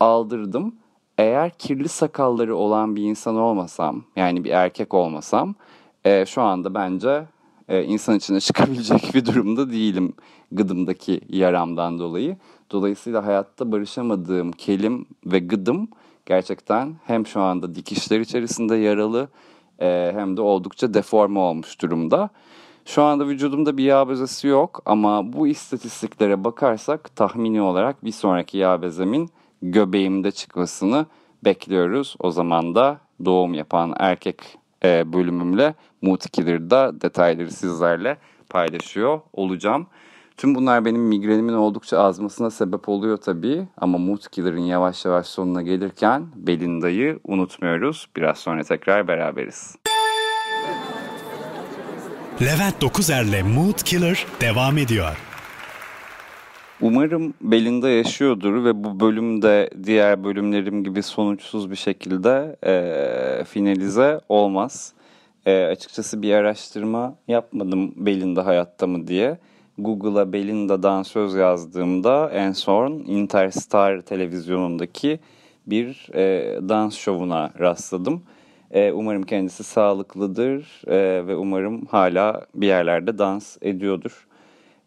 aldırdım. 0.00 0.74
Eğer 1.18 1.50
kirli 1.50 1.88
sakalları 1.88 2.56
olan 2.56 2.96
bir 2.96 3.02
insan 3.02 3.36
olmasam 3.36 4.04
yani 4.16 4.44
bir 4.44 4.50
erkek 4.50 4.94
olmasam 4.94 5.54
e, 6.04 6.26
şu 6.26 6.42
anda 6.42 6.74
bence 6.74 7.24
e, 7.68 7.84
insan 7.84 8.16
içine 8.16 8.40
çıkabilecek 8.48 9.10
bir 9.14 9.26
durumda 9.26 9.70
değilim 9.70 10.12
gıdımdaki 10.52 11.20
yaramdan 11.28 11.98
dolayı. 11.98 12.36
Dolayısıyla 12.70 13.26
hayatta 13.26 13.72
barışamadığım 13.72 14.52
kelim 14.52 15.06
ve 15.26 15.38
gıdım 15.38 15.88
gerçekten 16.26 16.96
hem 17.04 17.26
şu 17.26 17.40
anda 17.40 17.74
dikişler 17.74 18.20
içerisinde 18.20 18.76
yaralı 18.76 19.28
e, 19.80 20.12
hem 20.14 20.36
de 20.36 20.40
oldukça 20.40 20.94
deforme 20.94 21.38
olmuş 21.38 21.82
durumda. 21.82 22.30
Şu 22.84 23.02
anda 23.02 23.28
vücudumda 23.28 23.76
bir 23.76 23.84
yağ 23.84 24.08
bezesi 24.08 24.46
yok 24.46 24.82
ama 24.86 25.32
bu 25.32 25.48
istatistiklere 25.48 26.44
bakarsak 26.44 27.16
tahmini 27.16 27.62
olarak 27.62 28.04
bir 28.04 28.12
sonraki 28.12 28.58
yağ 28.58 28.82
bezemin 28.82 29.30
göbeğimde 29.62 30.30
çıkmasını 30.30 31.06
bekliyoruz. 31.44 32.16
O 32.18 32.30
zaman 32.30 32.74
da 32.74 33.00
doğum 33.24 33.54
yapan 33.54 33.94
erkek 33.98 34.58
e, 34.84 35.12
bölümümle 35.12 35.74
Mood 36.02 36.20
Killer'da 36.20 37.00
detayları 37.00 37.50
sizlerle 37.50 38.18
paylaşıyor 38.50 39.20
olacağım. 39.32 39.86
Tüm 40.36 40.54
bunlar 40.54 40.84
benim 40.84 41.02
migrenimin 41.02 41.52
oldukça 41.52 41.98
azmasına 41.98 42.50
sebep 42.50 42.88
oluyor 42.88 43.16
tabii. 43.16 43.68
Ama 43.76 43.98
Mood 43.98 44.22
Killer'ın 44.30 44.58
yavaş 44.58 45.04
yavaş 45.04 45.26
sonuna 45.26 45.62
gelirken 45.62 46.26
Belinda'yı 46.36 47.20
unutmuyoruz. 47.24 48.08
Biraz 48.16 48.38
sonra 48.38 48.62
tekrar 48.62 49.08
beraberiz. 49.08 49.76
Levent 52.42 52.80
Dokuzer'le 52.80 53.42
Mood 53.54 53.82
Killer 53.84 54.26
devam 54.40 54.78
ediyor. 54.78 55.27
Umarım 56.80 57.34
Belinda 57.40 57.90
yaşıyordur 57.90 58.64
ve 58.64 58.84
bu 58.84 59.00
bölümde 59.00 59.70
diğer 59.84 60.24
bölümlerim 60.24 60.84
gibi 60.84 61.02
sonuçsuz 61.02 61.70
bir 61.70 61.76
şekilde 61.76 62.56
e, 62.66 63.44
finalize 63.44 64.20
olmaz. 64.28 64.92
E, 65.46 65.64
açıkçası 65.64 66.22
bir 66.22 66.34
araştırma 66.34 67.14
yapmadım 67.28 67.92
Belinda 67.96 68.46
hayatta 68.46 68.86
mı 68.86 69.06
diye. 69.06 69.38
Google'a 69.78 70.32
Belinda'dan 70.32 71.02
söz 71.02 71.34
yazdığımda 71.34 72.30
en 72.30 72.52
son 72.52 72.92
Interstar 72.92 74.00
televizyonundaki 74.00 75.20
bir 75.66 76.08
e, 76.14 76.58
dans 76.68 76.96
şovuna 76.96 77.50
rastladım. 77.60 78.22
E, 78.70 78.92
umarım 78.92 79.22
kendisi 79.22 79.64
sağlıklıdır 79.64 80.82
e, 80.86 81.26
ve 81.26 81.36
umarım 81.36 81.86
hala 81.86 82.46
bir 82.54 82.66
yerlerde 82.66 83.18
dans 83.18 83.56
ediyordur. 83.62 84.27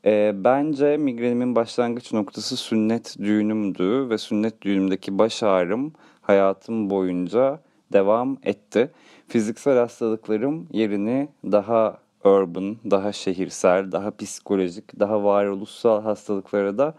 E, 0.05 0.31
bence 0.35 0.97
migrenimin 0.97 1.55
başlangıç 1.55 2.13
noktası 2.13 2.57
sünnet 2.57 3.15
düğünümdü 3.19 4.09
ve 4.09 4.17
sünnet 4.17 4.61
düğünümdeki 4.61 5.19
baş 5.19 5.43
ağrım 5.43 5.93
hayatım 6.21 6.89
boyunca 6.89 7.59
devam 7.93 8.37
etti. 8.43 8.91
Fiziksel 9.27 9.77
hastalıklarım 9.77 10.67
yerini 10.71 11.29
daha 11.45 11.97
urban, 12.23 12.77
daha 12.91 13.11
şehirsel, 13.11 13.91
daha 13.91 14.11
psikolojik, 14.17 14.99
daha 14.99 15.23
varoluşsal 15.23 16.01
hastalıklara 16.01 16.77
da 16.77 16.93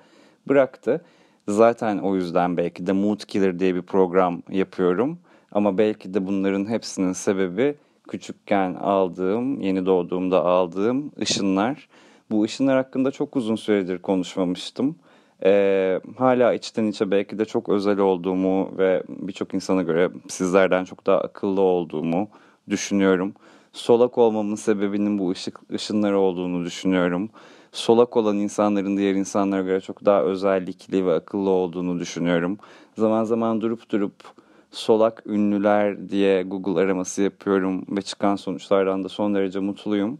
bıraktı. 0.48 1.04
Zaten 1.48 1.98
o 1.98 2.16
yüzden 2.16 2.56
belki 2.56 2.86
de 2.86 2.92
Mood 2.92 3.20
Killer 3.20 3.58
diye 3.58 3.74
bir 3.74 3.82
program 3.82 4.42
yapıyorum. 4.50 5.18
Ama 5.52 5.78
belki 5.78 6.14
de 6.14 6.26
bunların 6.26 6.68
hepsinin 6.68 7.12
sebebi 7.12 7.74
küçükken 8.08 8.74
aldığım, 8.74 9.60
yeni 9.60 9.86
doğduğumda 9.86 10.44
aldığım 10.44 11.12
ışınlar. 11.20 11.88
Bu 12.32 12.42
ışınlar 12.42 12.76
hakkında 12.76 13.10
çok 13.10 13.36
uzun 13.36 13.56
süredir 13.56 13.98
konuşmamıştım. 13.98 14.96
Ee, 15.44 16.00
hala 16.18 16.54
içten 16.54 16.86
içe 16.86 17.10
belki 17.10 17.38
de 17.38 17.44
çok 17.44 17.68
özel 17.68 17.98
olduğumu 17.98 18.78
ve 18.78 19.02
birçok 19.08 19.54
insana 19.54 19.82
göre 19.82 20.10
sizlerden 20.28 20.84
çok 20.84 21.06
daha 21.06 21.18
akıllı 21.18 21.60
olduğumu 21.60 22.28
düşünüyorum. 22.70 23.34
Solak 23.72 24.18
olmamın 24.18 24.54
sebebinin 24.54 25.18
bu 25.18 25.30
ışık 25.30 25.60
ışınları 25.72 26.18
olduğunu 26.18 26.64
düşünüyorum. 26.64 27.30
Solak 27.72 28.16
olan 28.16 28.38
insanların 28.38 28.96
diğer 28.96 29.14
insanlara 29.14 29.62
göre 29.62 29.80
çok 29.80 30.04
daha 30.04 30.22
özellikli 30.22 31.06
ve 31.06 31.14
akıllı 31.14 31.50
olduğunu 31.50 32.00
düşünüyorum. 32.00 32.58
Zaman 32.98 33.24
zaman 33.24 33.60
durup 33.60 33.90
durup 33.90 34.14
solak 34.70 35.22
ünlüler 35.26 36.08
diye 36.08 36.42
Google 36.42 36.80
araması 36.80 37.22
yapıyorum 37.22 37.84
ve 37.88 38.02
çıkan 38.02 38.36
sonuçlardan 38.36 39.04
da 39.04 39.08
son 39.08 39.34
derece 39.34 39.58
mutluyum. 39.58 40.18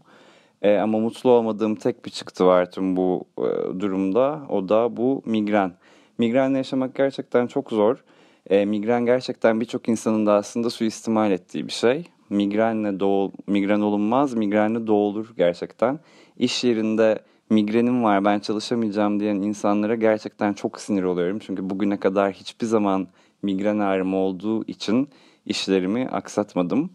E, 0.63 0.77
ama 0.77 0.99
mutlu 0.99 1.29
olmadığım 1.29 1.75
tek 1.75 2.05
bir 2.05 2.09
çıktı 2.11 2.45
var 2.45 2.71
tüm 2.71 2.95
bu 2.95 3.23
e, 3.37 3.79
durumda. 3.79 4.41
O 4.49 4.69
da 4.69 4.97
bu 4.97 5.21
migren. 5.25 5.73
Migrenle 6.17 6.57
yaşamak 6.57 6.95
gerçekten 6.95 7.47
çok 7.47 7.69
zor. 7.69 8.03
E, 8.49 8.65
migren 8.65 9.05
gerçekten 9.05 9.61
birçok 9.61 9.89
insanın 9.89 10.25
da 10.25 10.33
aslında 10.33 10.69
suistimal 10.69 11.31
ettiği 11.31 11.67
bir 11.67 11.71
şey. 11.71 12.03
Migrenle 12.29 12.99
doğul, 12.99 13.31
migren 13.47 13.81
olunmaz, 13.81 14.33
migrenle 14.33 14.87
doğulur 14.87 15.33
gerçekten. 15.37 15.99
İş 16.37 16.63
yerinde 16.63 17.19
migrenim 17.49 18.03
var 18.03 18.25
ben 18.25 18.39
çalışamayacağım 18.39 19.19
diyen 19.19 19.35
insanlara 19.35 19.95
gerçekten 19.95 20.53
çok 20.53 20.79
sinir 20.79 21.03
oluyorum. 21.03 21.39
Çünkü 21.39 21.69
bugüne 21.69 21.99
kadar 21.99 22.31
hiçbir 22.31 22.65
zaman 22.65 23.07
migren 23.41 23.79
ağrım 23.79 24.13
olduğu 24.13 24.63
için 24.65 25.09
işlerimi 25.45 26.07
aksatmadım 26.11 26.89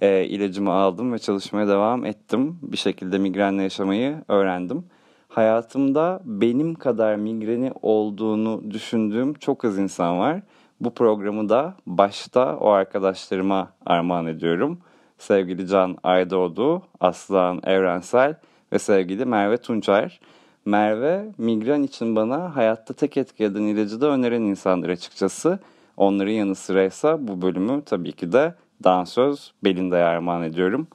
e, 0.00 0.24
ilacımı 0.24 0.72
aldım 0.72 1.12
ve 1.12 1.18
çalışmaya 1.18 1.68
devam 1.68 2.06
ettim. 2.06 2.58
Bir 2.62 2.76
şekilde 2.76 3.18
migrenle 3.18 3.62
yaşamayı 3.62 4.22
öğrendim. 4.28 4.84
Hayatımda 5.28 6.20
benim 6.24 6.74
kadar 6.74 7.16
migreni 7.16 7.72
olduğunu 7.82 8.70
düşündüğüm 8.70 9.34
çok 9.34 9.64
az 9.64 9.78
insan 9.78 10.18
var. 10.18 10.40
Bu 10.80 10.94
programı 10.94 11.48
da 11.48 11.74
başta 11.86 12.56
o 12.56 12.68
arkadaşlarıma 12.68 13.72
armağan 13.86 14.26
ediyorum. 14.26 14.78
Sevgili 15.18 15.66
Can 15.66 15.96
Aydoğdu, 16.02 16.82
Aslan 17.00 17.60
Evrensel 17.64 18.34
ve 18.72 18.78
sevgili 18.78 19.24
Merve 19.24 19.56
Tunçer. 19.56 20.20
Merve 20.64 21.28
migren 21.38 21.82
için 21.82 22.16
bana 22.16 22.56
hayatta 22.56 22.94
tek 22.94 23.16
etki 23.16 23.44
eden 23.44 23.62
ilacı 23.62 24.00
da 24.00 24.06
öneren 24.06 24.42
insanlar 24.42 24.88
açıkçası. 24.88 25.58
Onların 25.96 26.32
yanı 26.32 26.54
sıraysa 26.54 27.28
bu 27.28 27.42
bölümü 27.42 27.82
tabii 27.86 28.12
ki 28.12 28.32
de 28.32 28.54
dansöz 28.84 29.52
Belinda'ya 29.64 30.06
armağan 30.06 30.42
ediyorum. 30.42 30.88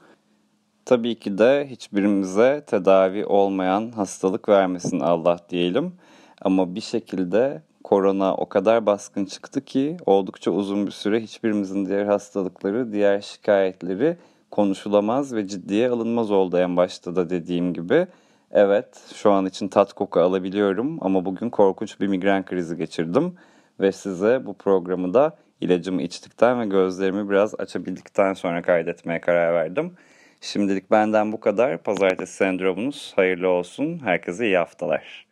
Tabii 0.85 1.15
ki 1.15 1.37
de 1.37 1.67
hiçbirimize 1.69 2.63
tedavi 2.67 3.25
olmayan 3.25 3.91
hastalık 3.91 4.49
vermesin 4.49 4.99
Allah 4.99 5.39
diyelim. 5.49 5.93
Ama 6.41 6.75
bir 6.75 6.81
şekilde 6.81 7.61
korona 7.83 8.35
o 8.35 8.49
kadar 8.49 8.85
baskın 8.85 9.25
çıktı 9.25 9.65
ki 9.65 9.97
oldukça 10.05 10.51
uzun 10.51 10.85
bir 10.85 10.91
süre 10.91 11.19
hiçbirimizin 11.19 11.85
diğer 11.85 12.05
hastalıkları, 12.05 12.93
diğer 12.93 13.21
şikayetleri 13.21 14.17
konuşulamaz 14.51 15.33
ve 15.33 15.47
ciddiye 15.47 15.89
alınmaz 15.89 16.31
oldu 16.31 16.57
en 16.57 16.77
başta 16.77 17.15
da 17.15 17.29
dediğim 17.29 17.73
gibi. 17.73 18.07
Evet 18.51 19.01
şu 19.15 19.31
an 19.31 19.45
için 19.45 19.67
tat 19.67 19.93
koku 19.93 20.19
alabiliyorum 20.19 20.97
ama 21.01 21.25
bugün 21.25 21.49
korkunç 21.49 21.99
bir 21.99 22.07
migren 22.07 22.45
krizi 22.45 22.77
geçirdim 22.77 23.35
ve 23.79 23.91
size 23.91 24.45
bu 24.45 24.53
programı 24.53 25.13
da 25.13 25.37
ilacımı 25.63 26.01
içtikten 26.01 26.59
ve 26.59 26.65
gözlerimi 26.65 27.29
biraz 27.29 27.59
açabildikten 27.59 28.33
sonra 28.33 28.61
kaydetmeye 28.61 29.21
karar 29.21 29.53
verdim. 29.53 29.93
Şimdilik 30.41 30.91
benden 30.91 31.31
bu 31.31 31.39
kadar. 31.39 31.77
Pazartesi 31.77 32.33
sendromunuz 32.33 33.13
hayırlı 33.15 33.49
olsun. 33.49 34.01
Herkese 34.03 34.45
iyi 34.45 34.57
haftalar. 34.57 35.27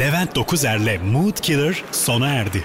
Levent 0.00 0.36
Dokuzer'le 0.36 0.98
Mood 1.12 1.36
Killer 1.36 1.84
sona 1.92 2.28
erdi. 2.28 2.64